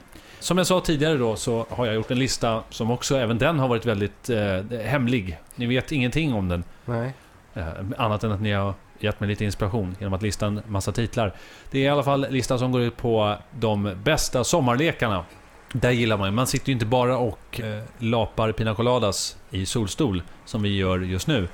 [0.45, 3.59] Som jag sa tidigare då så har jag gjort en lista som också, även den
[3.59, 5.39] har varit väldigt eh, hemlig.
[5.55, 6.63] Ni vet ingenting om den.
[6.85, 7.13] Nej.
[7.53, 7.67] Eh,
[7.97, 11.33] annat än att ni har gett mig lite inspiration genom att lista en massa titlar.
[11.71, 15.25] Det är i alla fall listan som går ut på de bästa sommarlekarna.
[15.73, 16.31] Där gillar man ju.
[16.31, 20.99] Man sitter ju inte bara och eh, lapar pina coladas i solstol, som vi gör
[20.99, 21.47] just nu.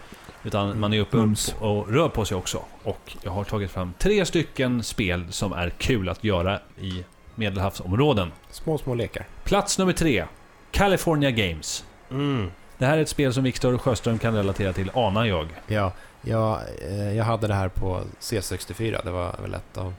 [0.43, 1.55] Utan man är uppe Mums.
[1.59, 2.61] och rör på sig också.
[2.83, 7.03] Och jag har tagit fram tre stycken spel som är kul att göra i
[7.36, 8.32] medelhavsområden.
[8.51, 9.25] Små, små lekar.
[9.43, 10.25] Plats nummer tre.
[10.71, 11.86] California Games.
[12.11, 12.51] Mm.
[12.77, 15.47] Det här är ett spel som Viktor Sjöström kan relatera till, anar jag.
[15.67, 16.59] Ja, jag,
[16.89, 19.01] eh, jag hade det här på C64.
[19.03, 19.93] Det var väl ett av,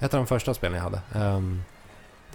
[0.00, 1.00] ett av de första spelen jag hade.
[1.26, 1.62] Um,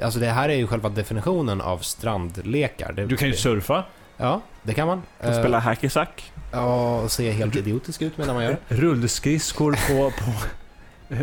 [0.02, 2.92] alltså det här är ju själva definitionen av strandlekar.
[2.94, 3.84] Det, Du kan ju surfa.
[4.18, 5.04] Ja, det kan man.
[5.22, 6.32] Kan Eh, spela hack i sack.
[6.52, 8.76] Ja, och se helt idiotisk ut medan man gör det.
[8.76, 10.32] Rullskridskor på, på,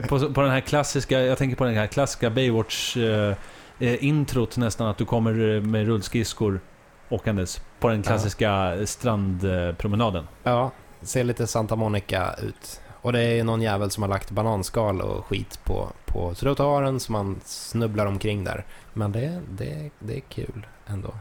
[0.08, 3.36] på, på den här klassiska, jag tänker på den här klassiska Baywatch eh,
[3.78, 4.14] eh,
[4.56, 6.60] nästan, att du kommer eh, med rullskridskor
[7.08, 10.28] åkandes på den klassiska strandpromenaden.
[10.42, 10.70] Ja,
[11.02, 12.80] ser lite Santa Monica ut.
[13.02, 17.12] Och det är någon jävel som har lagt bananskal och skit på, på trottoaren som
[17.12, 18.64] man snubblar omkring där.
[18.92, 21.14] Men det, det, det är kul ändå.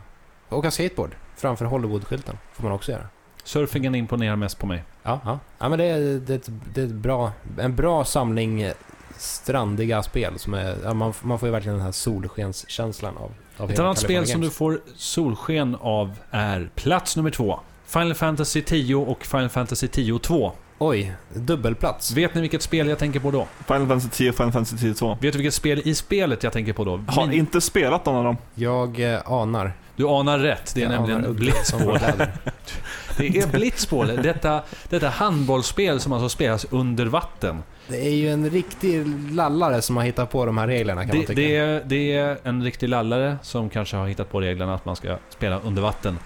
[0.49, 3.07] Åka skateboard framför Hollywood-skylten får man också göra.
[3.45, 4.83] Surfingen imponerar mest på mig.
[5.03, 5.39] Ja, ja.
[5.57, 8.71] ja men det är, det är, ett, det är ett bra, en bra samling
[9.17, 13.71] strandiga spel som är, ja, man, man får ju verkligen den här solskenskänslan av, av
[13.71, 17.59] Ett annat spel som du får solsken av är plats nummer två.
[17.85, 20.51] Final Fantasy 10 och Final Fantasy 10 2.
[20.77, 22.11] Oj, dubbelplats.
[22.11, 23.47] Vet ni vilket spel jag tänker på då?
[23.67, 25.17] Final Fantasy 10 och Final Fantasy 10 2.
[25.21, 27.03] Vet du vilket spel i spelet jag tänker på då?
[27.07, 28.37] Har Min- inte spelat någon av dem.
[28.55, 29.73] Jag eh, anar.
[29.95, 32.33] Du anar rätt, det är Jag nämligen kläder.
[33.17, 37.63] Det är Blitzball, detta, detta handbollsspel som alltså spelas under vatten.
[37.87, 41.17] Det är ju en riktig lallare som har hittat på de här reglerna kan man
[41.21, 41.41] Det, tycka.
[41.41, 44.95] det, är, det är en riktig lallare som kanske har hittat på reglerna att man
[44.95, 46.19] ska spela under vatten.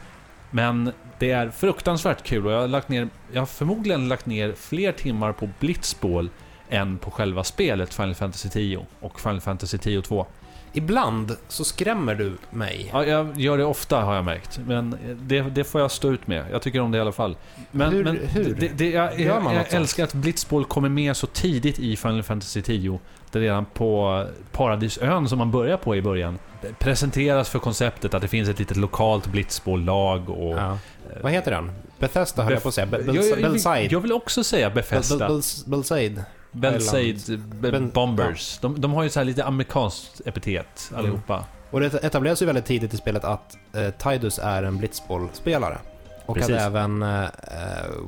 [0.52, 4.54] Men det är fruktansvärt kul och jag har, lagt ner, jag har förmodligen lagt ner
[4.58, 6.30] fler timmar på Blitzball
[6.70, 10.26] än på själva spelet Final Fantasy 10 och Final Fantasy 10 2.
[10.74, 12.90] Ibland så skrämmer du mig.
[12.94, 16.28] Ja, jag gör det ofta har jag märkt, men det, det får jag stå ut
[16.28, 16.46] med.
[16.52, 17.38] Jag tycker om det i alla fall.
[17.72, 18.56] Men, Hur- men hur?
[18.60, 19.74] Det, det, jag Gör jag, man jag sånt?
[19.82, 23.00] älskar att Blitzball kommer med så tidigt i Final Fantasy 10.
[23.32, 28.22] Det redan på Paradisön som man börjar på i början det presenteras för konceptet att
[28.22, 30.58] det finns ett litet lokalt Blitzball-lag och...
[30.58, 30.78] Ja.
[31.22, 31.72] Vad heter den?
[32.00, 32.88] Bethesda höll jag på att säga.
[32.88, 35.28] Be- jag, jag, jag, vill, jag vill också säga Bethesda.
[35.28, 36.24] Bel- Bels- Belsaid.
[36.52, 37.22] Belsaid
[37.62, 38.60] B- Ben- Bombers.
[38.62, 41.46] De, de har ju så här lite amerikanskt epitet allihopa.
[41.72, 45.78] Och det etableras ju väldigt tidigt i spelet att eh, Tidus är en blitzbollspelare.
[46.26, 46.56] Och Precis.
[46.56, 47.30] att även eh, eh,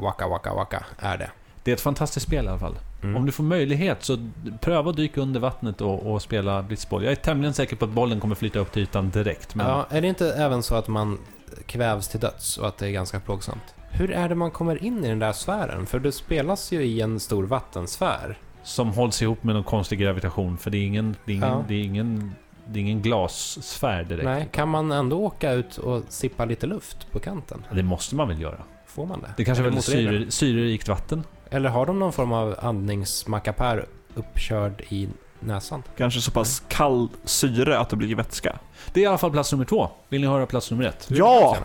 [0.01, 1.29] Waka Waka Waka är det.
[1.63, 2.75] Det är ett fantastiskt spel i alla fall.
[3.03, 3.15] Mm.
[3.15, 4.29] Om du får möjlighet så
[4.61, 7.03] pröva att dyka under vattnet och, och spela blitzboll.
[7.03, 9.55] Jag är tämligen säker på att bollen kommer flyta upp till ytan direkt.
[9.55, 11.19] Men Ja, är det inte även så att man
[11.65, 13.75] kvävs till döds och att det är ganska plågsamt?
[13.91, 15.85] Hur är det man kommer in i den där sfären?
[15.85, 18.37] För det spelas ju i en stor vattensfär.
[18.63, 20.57] Som hålls ihop med någon konstig gravitation.
[20.57, 21.63] För det är ingen, det är ingen, Ja.
[21.67, 22.35] det är ingen,
[22.67, 24.23] det är ingen glassfär direkt.
[24.25, 27.65] Nej, kan man ändå åka ut och sippa lite luft på kanten?
[27.71, 28.57] Det måste man väl göra?
[28.85, 29.33] Får man det?
[29.37, 31.23] Det kanske är väldigt syre, syrerikt vatten?
[31.49, 33.85] Eller har de någon form av andningsmackapär
[34.15, 35.83] uppkörd i näsan?
[35.97, 38.59] Kanske så pass kall syre att det blir vätska.
[38.93, 39.89] Det är i alla fall plats nummer två.
[40.09, 41.07] Vill ni höra plats nummer ett?
[41.09, 41.57] Ja!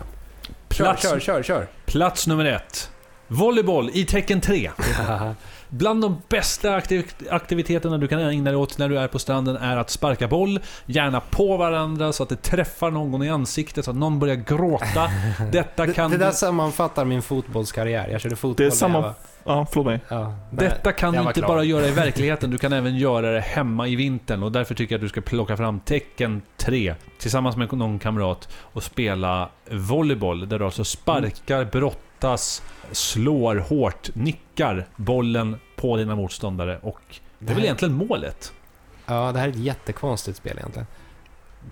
[0.69, 1.67] Kör, Plats, kör, kör, kör!
[1.85, 2.91] plats nummer ett.
[3.27, 4.71] Volleyboll i tecken 3.
[5.69, 9.55] Bland de bästa aktiv aktiviteterna du kan ägna dig åt när du är på stranden
[9.55, 13.91] är att sparka boll, gärna på varandra så att det träffar någon i ansiktet så
[13.91, 15.11] att någon börjar gråta.
[15.51, 18.07] Detta Det, kan, det där du, sammanfattar min fotbollskarriär.
[18.09, 19.13] Jag körde fotboll Det är
[19.47, 19.99] Ja, förlåt mig.
[20.07, 21.47] Ja, detta kan jag du var inte klar.
[21.47, 24.95] bara göra i verkligheten, du kan även göra det hemma i vintern och därför tycker
[24.95, 30.49] jag att du ska plocka fram tecken 3 tillsammans med någon kamrat och spela volleyboll
[30.49, 37.01] där du alltså sparkar, brottas, slår hårt, nickar bollen på dina motståndare och
[37.39, 38.53] det är väl egentligen målet?
[39.05, 40.87] Ja, det här är ett jättekonstigt spel egentligen.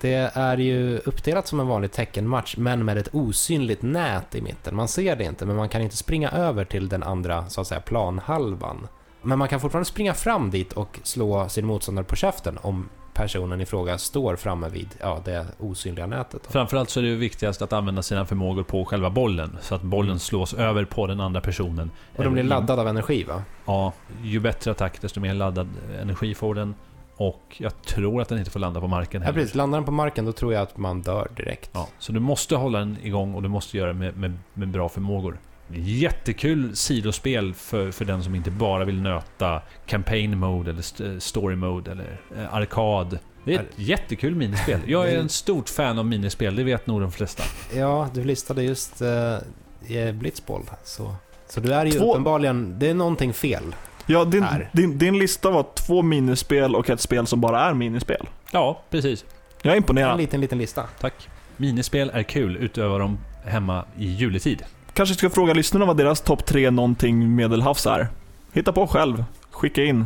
[0.01, 4.75] Det är ju uppdelat som en vanlig teckenmatch, men med ett osynligt nät i mitten.
[4.75, 7.67] Man ser det inte, men man kan inte springa över till den andra, så att
[7.67, 8.87] säga, planhalvan.
[9.21, 13.61] Men man kan fortfarande springa fram dit och slå sin motståndare på käften om personen
[13.61, 16.43] i fråga står framme vid ja, det osynliga nätet.
[16.43, 16.49] Då.
[16.51, 20.19] Framförallt så är det viktigast att använda sina förmågor på själva bollen så att bollen
[20.19, 21.91] slås över på den andra personen.
[22.15, 23.43] Och de blir laddade av energi, va?
[23.65, 23.93] Ja,
[24.23, 25.69] ju bättre attack desto mer laddad
[26.01, 26.75] energi får den.
[27.17, 29.39] Och jag tror att den inte får landa på marken Ja, heller.
[29.39, 29.55] precis.
[29.55, 31.69] Landar den på marken, då tror jag att man dör direkt.
[31.73, 34.67] Ja, så du måste hålla den igång och du måste göra det med, med, med
[34.67, 35.39] bra förmågor.
[35.73, 41.55] Jättekul sidospel för, för den som inte bara vill nöta campaign mode eller st- story
[41.55, 43.19] mode eller eh, arkad.
[43.43, 44.79] Det är ett jättekul minispel.
[44.87, 47.43] Jag är en stort fan av minispel, det vet nog de flesta.
[47.75, 51.15] Ja, du listade just uh, Blitzball, så...
[51.49, 52.79] Så du är ju Två- uppenbarligen...
[52.79, 53.63] Det är någonting fel.
[54.05, 58.27] Ja, din, din, din lista var två minispel och ett spel som bara är minispel.
[58.51, 59.25] Ja, precis.
[59.61, 60.17] Jag är En imponerad.
[60.17, 60.83] liten, liten lista.
[60.99, 61.13] Tack.
[61.57, 64.63] Minispel är kul, utöver dem hemma i juletid.
[64.93, 68.07] Kanske ska fråga lyssnarna vad deras topp tre någonting medelhavs är.
[68.53, 69.23] Hitta på själv.
[69.51, 70.05] Skicka in.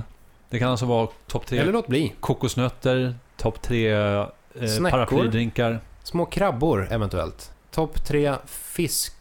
[0.50, 2.14] Det kan alltså vara topp tre Eller låt bli.
[2.20, 4.90] kokosnötter, topp tre eh, Snäckor.
[4.90, 5.80] paraplydrinkar.
[6.04, 7.52] Små krabbor eventuellt.
[7.72, 9.14] Topp tre fisk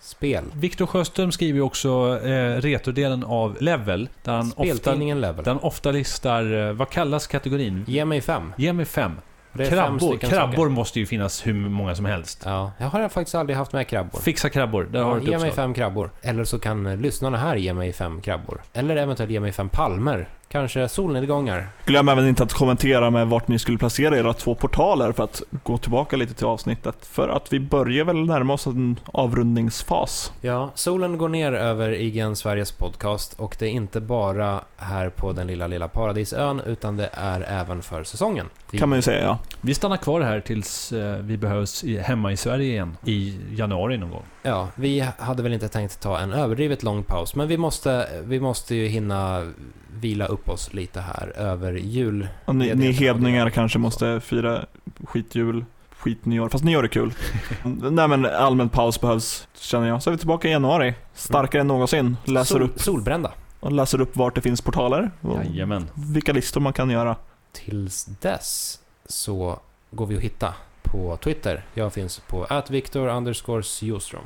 [0.00, 0.44] AI-spel.
[0.54, 5.44] Viktor Sjöström skriver ju också eh, retrodelen av Level, där han, ofta, Level.
[5.44, 7.84] där han ofta listar, eh, vad kallas kategorin?
[7.88, 8.52] Ge mig fem.
[8.56, 9.12] Ge mig fem.
[9.52, 10.68] Krabbor, krabbor saker.
[10.68, 12.42] måste ju finnas hur många som helst.
[12.44, 14.20] Ja, jag har faktiskt aldrig haft med krabbor.
[14.20, 16.10] Fixa krabbor, där har Ja, du ge mig fem krabbor.
[16.22, 18.62] Eller så kan eh, lyssnarna här ge mig fem krabbor.
[18.72, 20.28] Eller eventuellt ge mig fem palmer.
[20.52, 21.68] Kanske solnedgångar.
[21.86, 25.42] Glöm även inte att kommentera med vart ni skulle placera era två portaler för att
[25.62, 27.06] gå tillbaka lite till avsnittet.
[27.06, 30.32] För att vi börjar väl närma oss en avrundningsfas.
[30.40, 35.32] Ja, solen går ner över IGN Sveriges podcast och det är inte bara här på
[35.32, 38.46] den lilla, lilla paradisön utan det är även för säsongen.
[38.70, 39.38] Vi- Kan man ju säga ja.
[39.60, 42.96] Vi stannar kvar här tills eh, vi behövs hemma i Sverige igen.
[43.04, 44.24] I januari någon gång.
[44.42, 48.40] Ja, vi hade väl inte tänkt ta en överdrivet lång paus, men vi måste, vi
[48.40, 49.52] måste ju hinna
[50.00, 52.28] vila upp oss lite här över jul.
[52.44, 54.64] Och ni, ni hedningar och kanske måste fira
[55.04, 56.48] skitjul, skitnyår.
[56.48, 57.12] Fast nyår är kul.
[57.90, 60.02] Nej men allmän paus behövs, känner jag.
[60.02, 60.94] Så är vi tillbaka i januari.
[61.14, 62.16] Starkare än någonsin.
[62.24, 63.32] Läser Sol, upp, Solbrända.
[63.60, 65.10] och läser upp vart det finns portaler.
[65.20, 65.90] Och Jajamän.
[65.94, 67.16] vilka listor man kan göra.
[67.52, 69.60] Tills dess så
[69.90, 71.64] går vi att hitta på Twitter.
[71.74, 74.22] Jag finns på atviktor underscore Sjöström.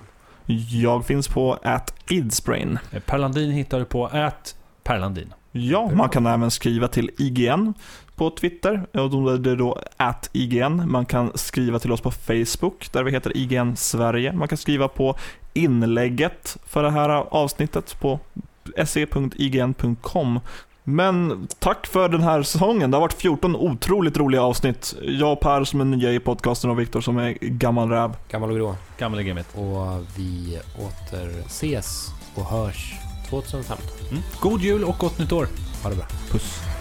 [0.82, 2.78] Jag finns på at idsbrain.
[2.92, 5.34] Eh, Perlandin hittar du på ät Perlandin.
[5.56, 7.74] Ja, man kan även skriva till IGN
[8.16, 8.86] på Twitter.
[8.92, 10.90] Och då är det då at IGN.
[10.90, 14.32] Man kan skriva till oss på Facebook där vi heter IGN Sverige.
[14.32, 15.16] Man kan skriva på
[15.52, 18.20] inlägget för det här avsnittet på
[18.84, 20.40] se.ign.com.
[20.84, 22.90] Men tack för den här säsongen.
[22.90, 24.94] Det har varit 14 otroligt roliga avsnitt.
[25.02, 28.16] Jag och Per som är nya i podcasten och Viktor som är gammal räv.
[28.28, 28.76] Gammal och grå.
[28.98, 29.46] Gamla gamet.
[29.54, 32.94] Och vi återses och hörs
[33.30, 33.86] 2015.
[34.10, 34.22] Mm.
[34.40, 35.48] God jul och gott nytt år.
[35.82, 36.06] Ha det bra.
[36.30, 36.73] Puss.